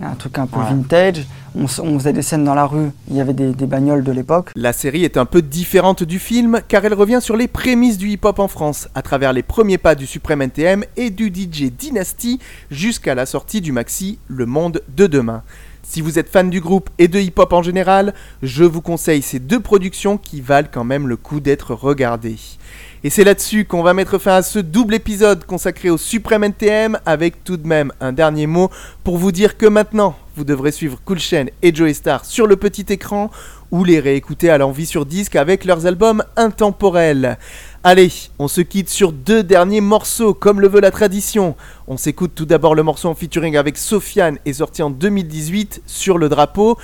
[0.00, 0.66] un truc un peu Ouais.
[0.70, 1.24] vintage.
[1.54, 4.52] On, faisait des scènes dans la rue, il y avait des, des bagnoles de l'époque.
[4.56, 8.08] La série est un peu différente du film car elle revient sur les prémices du
[8.08, 12.38] hip-hop en France à travers les premiers pas du Suprême NTM et du DJ Dynasty
[12.70, 15.42] jusqu'à la sortie du maxi Le Monde de demain.
[15.84, 19.40] Si vous êtes fan du groupe et de hip-hop en général, je vous conseille ces
[19.40, 22.38] deux productions qui valent quand même le coup d'être regardées.
[23.04, 26.98] Et c'est là-dessus qu'on va mettre fin à ce double épisode consacré au Suprême NTM
[27.04, 28.70] avec tout de même un dernier mot
[29.02, 32.56] pour vous dire que maintenant vous devrez suivre Cool Chain et Joey Star sur le
[32.56, 33.30] petit écran
[33.70, 37.38] ou les réécouter à l'envie sur disque avec leurs albums intemporels.
[37.84, 41.56] Allez, on se quitte sur deux derniers morceaux comme le veut la tradition.
[41.88, 46.18] On s'écoute tout d'abord le morceau en featuring avec Sofiane et sorti en 2018 sur
[46.18, 46.78] le drapeau.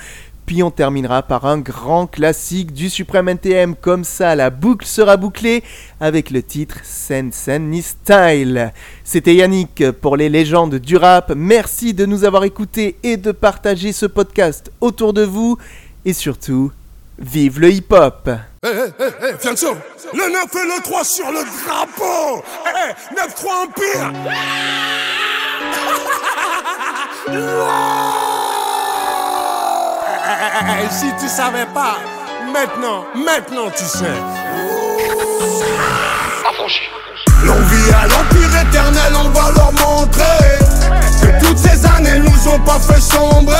[0.49, 5.15] Puis on terminera par un grand classique du Suprême NTM, comme ça la boucle sera
[5.15, 5.63] bouclée
[6.01, 8.73] avec le titre Sen Sen Ni Style.
[9.03, 11.33] C'était Yannick pour les légendes du rap.
[11.35, 15.59] Merci de nous avoir écoutés et de partager ce podcast autour de vous.
[16.03, 16.71] Et surtout,
[17.19, 18.31] vive le hip-hop!
[18.65, 18.69] Eh,
[19.37, 19.75] Fianso,
[20.15, 24.11] le 9 et le 3 sur le drapeau Eh, eh, 9-3 Empire
[30.29, 31.97] Eh, eh, Si tu savais pas,
[32.53, 34.05] maintenant, maintenant tu sais.
[37.43, 40.59] L'envie à l'empire éternel, on va leur montrer
[41.19, 43.55] Que toutes ces années nous ont pas fait sombrer.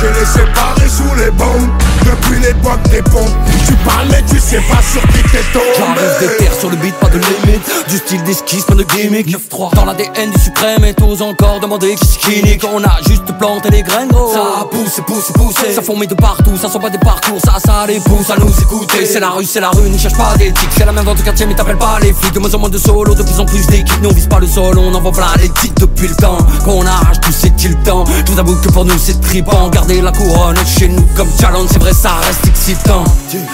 [0.00, 1.68] J'ai les séparés sous les bombes
[2.08, 3.28] Depuis l'époque des pompes.
[3.66, 5.66] Tu parles mais tu sais pas sur qui t'es tombé.
[5.76, 7.60] J'arrive des terres sur le beat, pas de limite.
[7.88, 9.28] Du style d'esquisse, pas de gimmick.
[9.28, 12.64] 9-3 Dans l'ADN du suprême et t'oses encore demander qui c'est qui nique.
[12.72, 14.32] On a juste planté les graines gros.
[14.32, 15.72] Ça a poussé, poussé, poussé.
[15.74, 17.40] Ça fourmille de partout, ça sent pas des parcours.
[17.44, 19.04] Ça, ça les pousse à nous écouter.
[19.04, 20.70] C'est la rue, c'est la rue, ne cherche pas d'éthique.
[20.76, 22.32] C'est la même dans ton quartier mais t'appelles pas les flics.
[22.32, 24.00] De moins en moins de solo, de plus en plus d'équipes.
[24.02, 26.86] Nous on vise pas le sol, on envoie plein les titres depuis le temps Qu'on
[26.86, 29.68] arrache tout c'est-il temps Je vous avoue que pour nous c'est tripant.
[29.68, 33.02] Garder la couronne chez nous comme challenge C'est vrai ça reste excitant.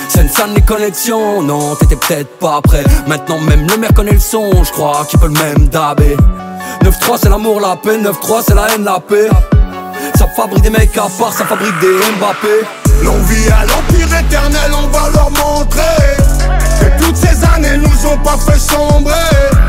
[0.08, 2.84] Sensan les connexions, non t'étais peut-être pas prêt.
[3.06, 6.14] Maintenant même le maire connaît le son, je crois qu'il peut le même dabé.
[6.82, 9.30] 9-3 c'est l'amour, la paix, 9-3 c'est la haine, la paix.
[10.18, 12.66] Ça fabrique des mecs à part, ça fabrique des Mbappé.
[13.02, 15.82] L'envie à l'empire éternel, on va leur montrer
[16.80, 19.14] Que toutes ces années nous ont pas fait sombrer.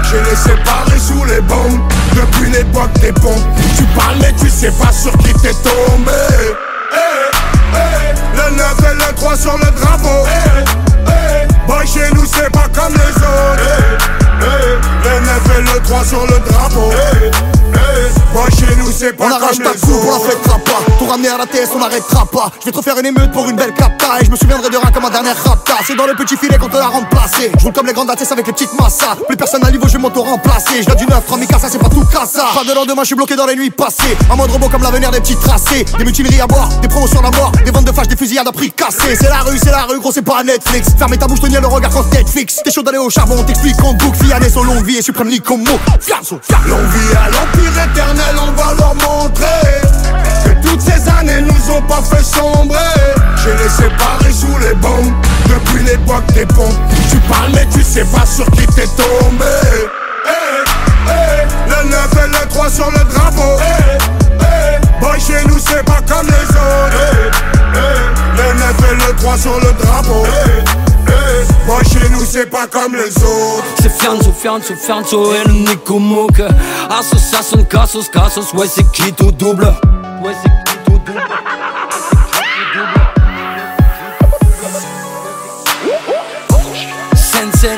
[0.03, 1.79] J'ai les séparés sous les bombes.
[2.13, 3.45] Depuis l'époque des pompes.
[3.77, 6.11] Tu parles mais tu sais pas sur qui t'es tombé
[7.75, 10.25] eh, Le 9 et le 3 sur le drapeau.
[10.27, 10.63] Eh,
[11.07, 14.05] eh, Boy chez nous c'est pas comme les autres.
[15.03, 16.91] Le 9 et le 3 sur le drapeau
[18.33, 21.29] Boy chez nous c'est pas On arrache ta coupe, on la fêtera pas Tout ramener
[21.29, 22.51] à la TS, on n'arrêtera pas.
[22.59, 24.77] Je vais te refaire une émeute pour une belle capta Et je me souviendrai de
[24.77, 27.51] rien comme ma dernière rapta C'est dans le petit filet qu'on te l'a remplacé.
[27.57, 29.15] Je roule comme les grandes ATS avec les petites massas.
[29.27, 30.83] Plus personne à niveau, je vais m'auto-remplacer.
[30.87, 33.35] Je du 9, 3 ça c'est pas tout cassa Pas de lendemain, je suis bloqué
[33.35, 34.17] dans les nuits passées.
[34.31, 35.85] Un mode robot comme l'avenir des petits tracés.
[35.97, 37.51] Des mutineries à boire, des promotions à mort.
[37.63, 39.99] Des ventes de fâches, des fusillades à prix cassés C'est la rue, c'est la rue,
[39.99, 40.89] gros c'est pas Netflix.
[40.97, 42.61] Fermez ta bouche, tenir le regard quand Netflix.
[42.63, 45.29] T'es chaud d'aller au charbon, on t'explique en boucle Fianès son longue vie et suprême
[45.39, 49.81] comme mot Fianso, L'envie à l'empire éternel, on va leur montrer
[50.43, 52.77] Que toutes ces années nous ont pas fait sombrer.
[53.43, 55.13] J'ai les séparés sous les bombes.
[55.47, 56.73] Depuis l'époque des pompes
[57.09, 59.45] Tu parles mais tu sais pas sur qui t'es tombé.
[60.25, 63.57] Eh, eh, Le 9 et le 3 sur le drapeau.
[63.59, 63.97] Eh,
[64.41, 67.39] eh, Boy chez nous c'est pas comme les autres.
[68.37, 70.25] Le 9 et le 3 sur le drapeau
[71.65, 73.65] Boy chez nous c'est pas comme les autres.
[73.81, 76.41] C'est Fianzo, Fianzo, Fianzo et le Nico Mouk
[76.89, 79.65] Association, Cassos, Cassos, ouais c'est qui tout double?
[80.23, 81.21] Ouais c'est qui tout double?
[87.15, 87.69] Sensei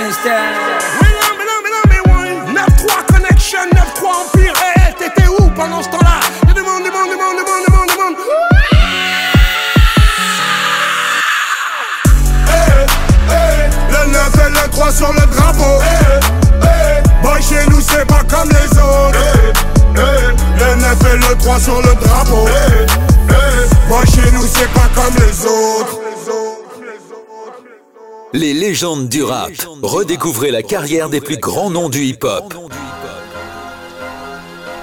[28.38, 29.50] Les légendes du rap.
[29.82, 32.54] Redécouvrez la carrière des plus grands noms du hip-hop.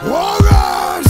[0.04, 1.04] Warriors.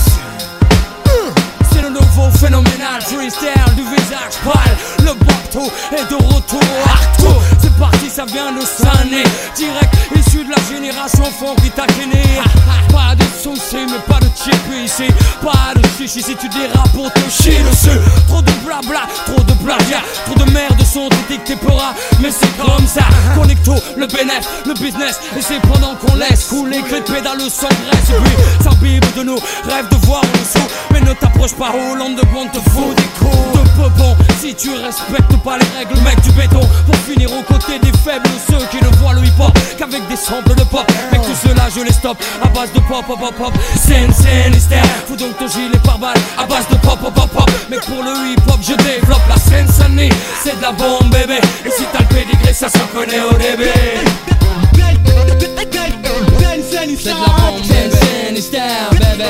[1.72, 4.76] C'est le nouveau Phénoménal, freestyle du visage pâle.
[4.99, 6.61] Le bateau est de retour.
[6.84, 9.22] Arto, c'est parti, ça vient de Sané
[9.57, 12.22] Direct, issu de la génération funky taquiné
[12.91, 14.55] Pas de soucis, mais pas de chip
[14.85, 15.09] ici.
[15.43, 17.99] Pas de chichi si tu dérapes pour te chier dessus
[18.29, 20.03] Trop de blabla, trop de plagiat.
[20.27, 23.05] Trop de merde sont édictés pora Mais c'est comme ça.
[23.35, 25.20] Connecto, le bénéf, le business.
[25.37, 29.22] Et c'est pendant qu'on laisse couler que les pédales sans graisse Et puis s'imbibe de
[29.22, 32.95] nous, rêve de voir en dessous Mais ne t'approche pas Hollande de bon te fout
[32.97, 33.35] des coups.
[33.55, 37.78] De peupon Si tu respectes pas les règles mec du béton Pour finir aux côtés
[37.78, 41.22] des faibles Ceux qui ne voient le hip hop qu'avec des samples de pop Mec
[41.22, 44.53] tout cela je les stoppe à base de pop pop pop pop Scène scène
[45.09, 48.03] Fous donc ton gilet par balle à base de pop pop pop pop Mec pour
[48.03, 50.11] le hip hop je développe la scène sonnie
[50.42, 53.72] C'est de la bombe bébé Et si t'as le pédigré ça se connaît au début
[57.05, 57.99] c'est de la bombe, bébé.
[58.90, 59.24] Bébé.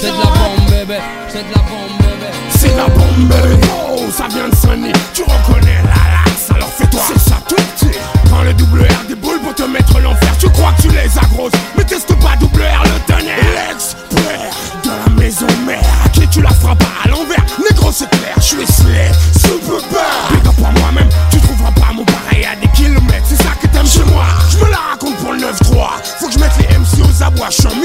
[0.00, 0.98] C'est de la bombe, bébé.
[1.28, 1.73] C'est de la bombe,
[2.76, 3.34] la bombe.
[3.90, 4.92] Oh, ça vient de sonner.
[5.12, 7.00] Tu reconnais la laxe, alors fais-toi.
[7.08, 7.98] C'est ça tout petit.
[8.30, 10.32] Prends le double R des boules pour te mettre l'enfer.
[10.38, 13.36] Tu crois que tu les as grosses, mais teste pas double R le tonnerre?
[13.68, 14.52] L'expert
[14.82, 15.82] de la maison mère.
[16.04, 17.44] À qui tu la feras pas à l'envers.
[17.70, 19.10] Négro, c'est clair, je suis slay.
[19.32, 20.32] Super bad.
[20.32, 21.08] Big up à moi-même.
[21.30, 23.26] Tu trouveras pas mon pareil à des kilomètres.
[23.28, 24.24] C'est ça que t'aimes chez moi.
[24.50, 25.44] Je me la raconte pour le 9-3.
[26.18, 27.48] Faut que je mette les MC aux abois.
[27.50, 27.76] Je suis en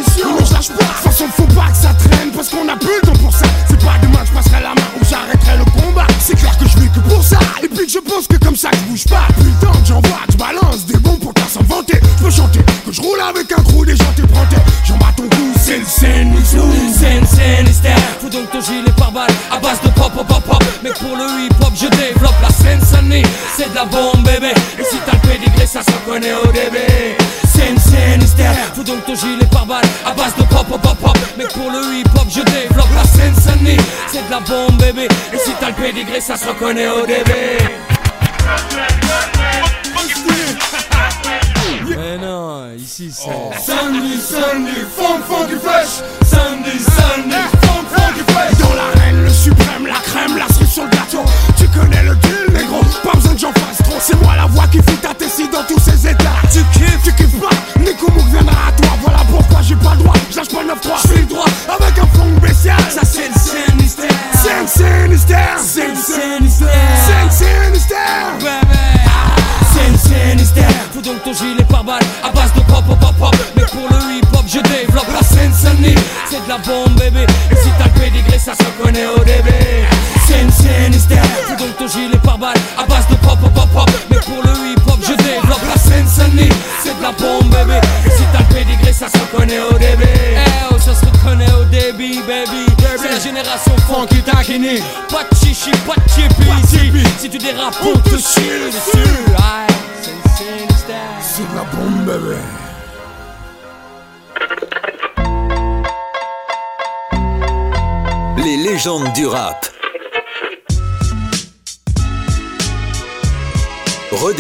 [8.99, 9.27] bouge pas.
[9.61, 11.99] Que j'envoie, je balance des bons pour t'en s'en vanter.
[12.17, 14.57] Je peux chanter que je roule avec un crew des gens t'éprantés.
[14.85, 16.33] J'en bats ton cou, c'est le scène.
[16.43, 17.95] Scène, Sinister.
[18.19, 20.63] Fous donc ton gilet par balle à base de pop pop pop.
[20.83, 23.23] Mec pour le hip hop je développe la scène sonnie.
[23.55, 24.53] C'est de la bombe bébé.
[24.77, 27.15] Et si t'as le pédigré ça se connaît au début.
[27.47, 28.51] Scène, Sinister.
[28.75, 31.17] Fous donc ton gilet par balle à base de pop pop pop pop.
[31.37, 33.77] Mec pour le hip hop je développe la scène sonnie.
[34.07, 35.07] C'est de la bombe bébé.
[35.33, 37.98] Et si t'as le pédigré ça se reconnaît au début.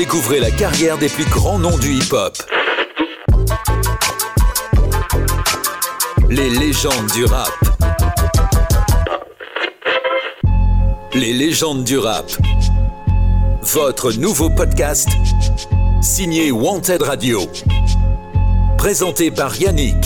[0.09, 2.35] Redécouvrez la carrière des plus grands noms du hip-hop.
[6.31, 7.51] Les légendes du rap.
[11.13, 12.25] Les légendes du rap.
[13.61, 15.09] Votre nouveau podcast
[16.01, 17.41] signé Wanted Radio.
[18.79, 19.98] Présenté par Yannick.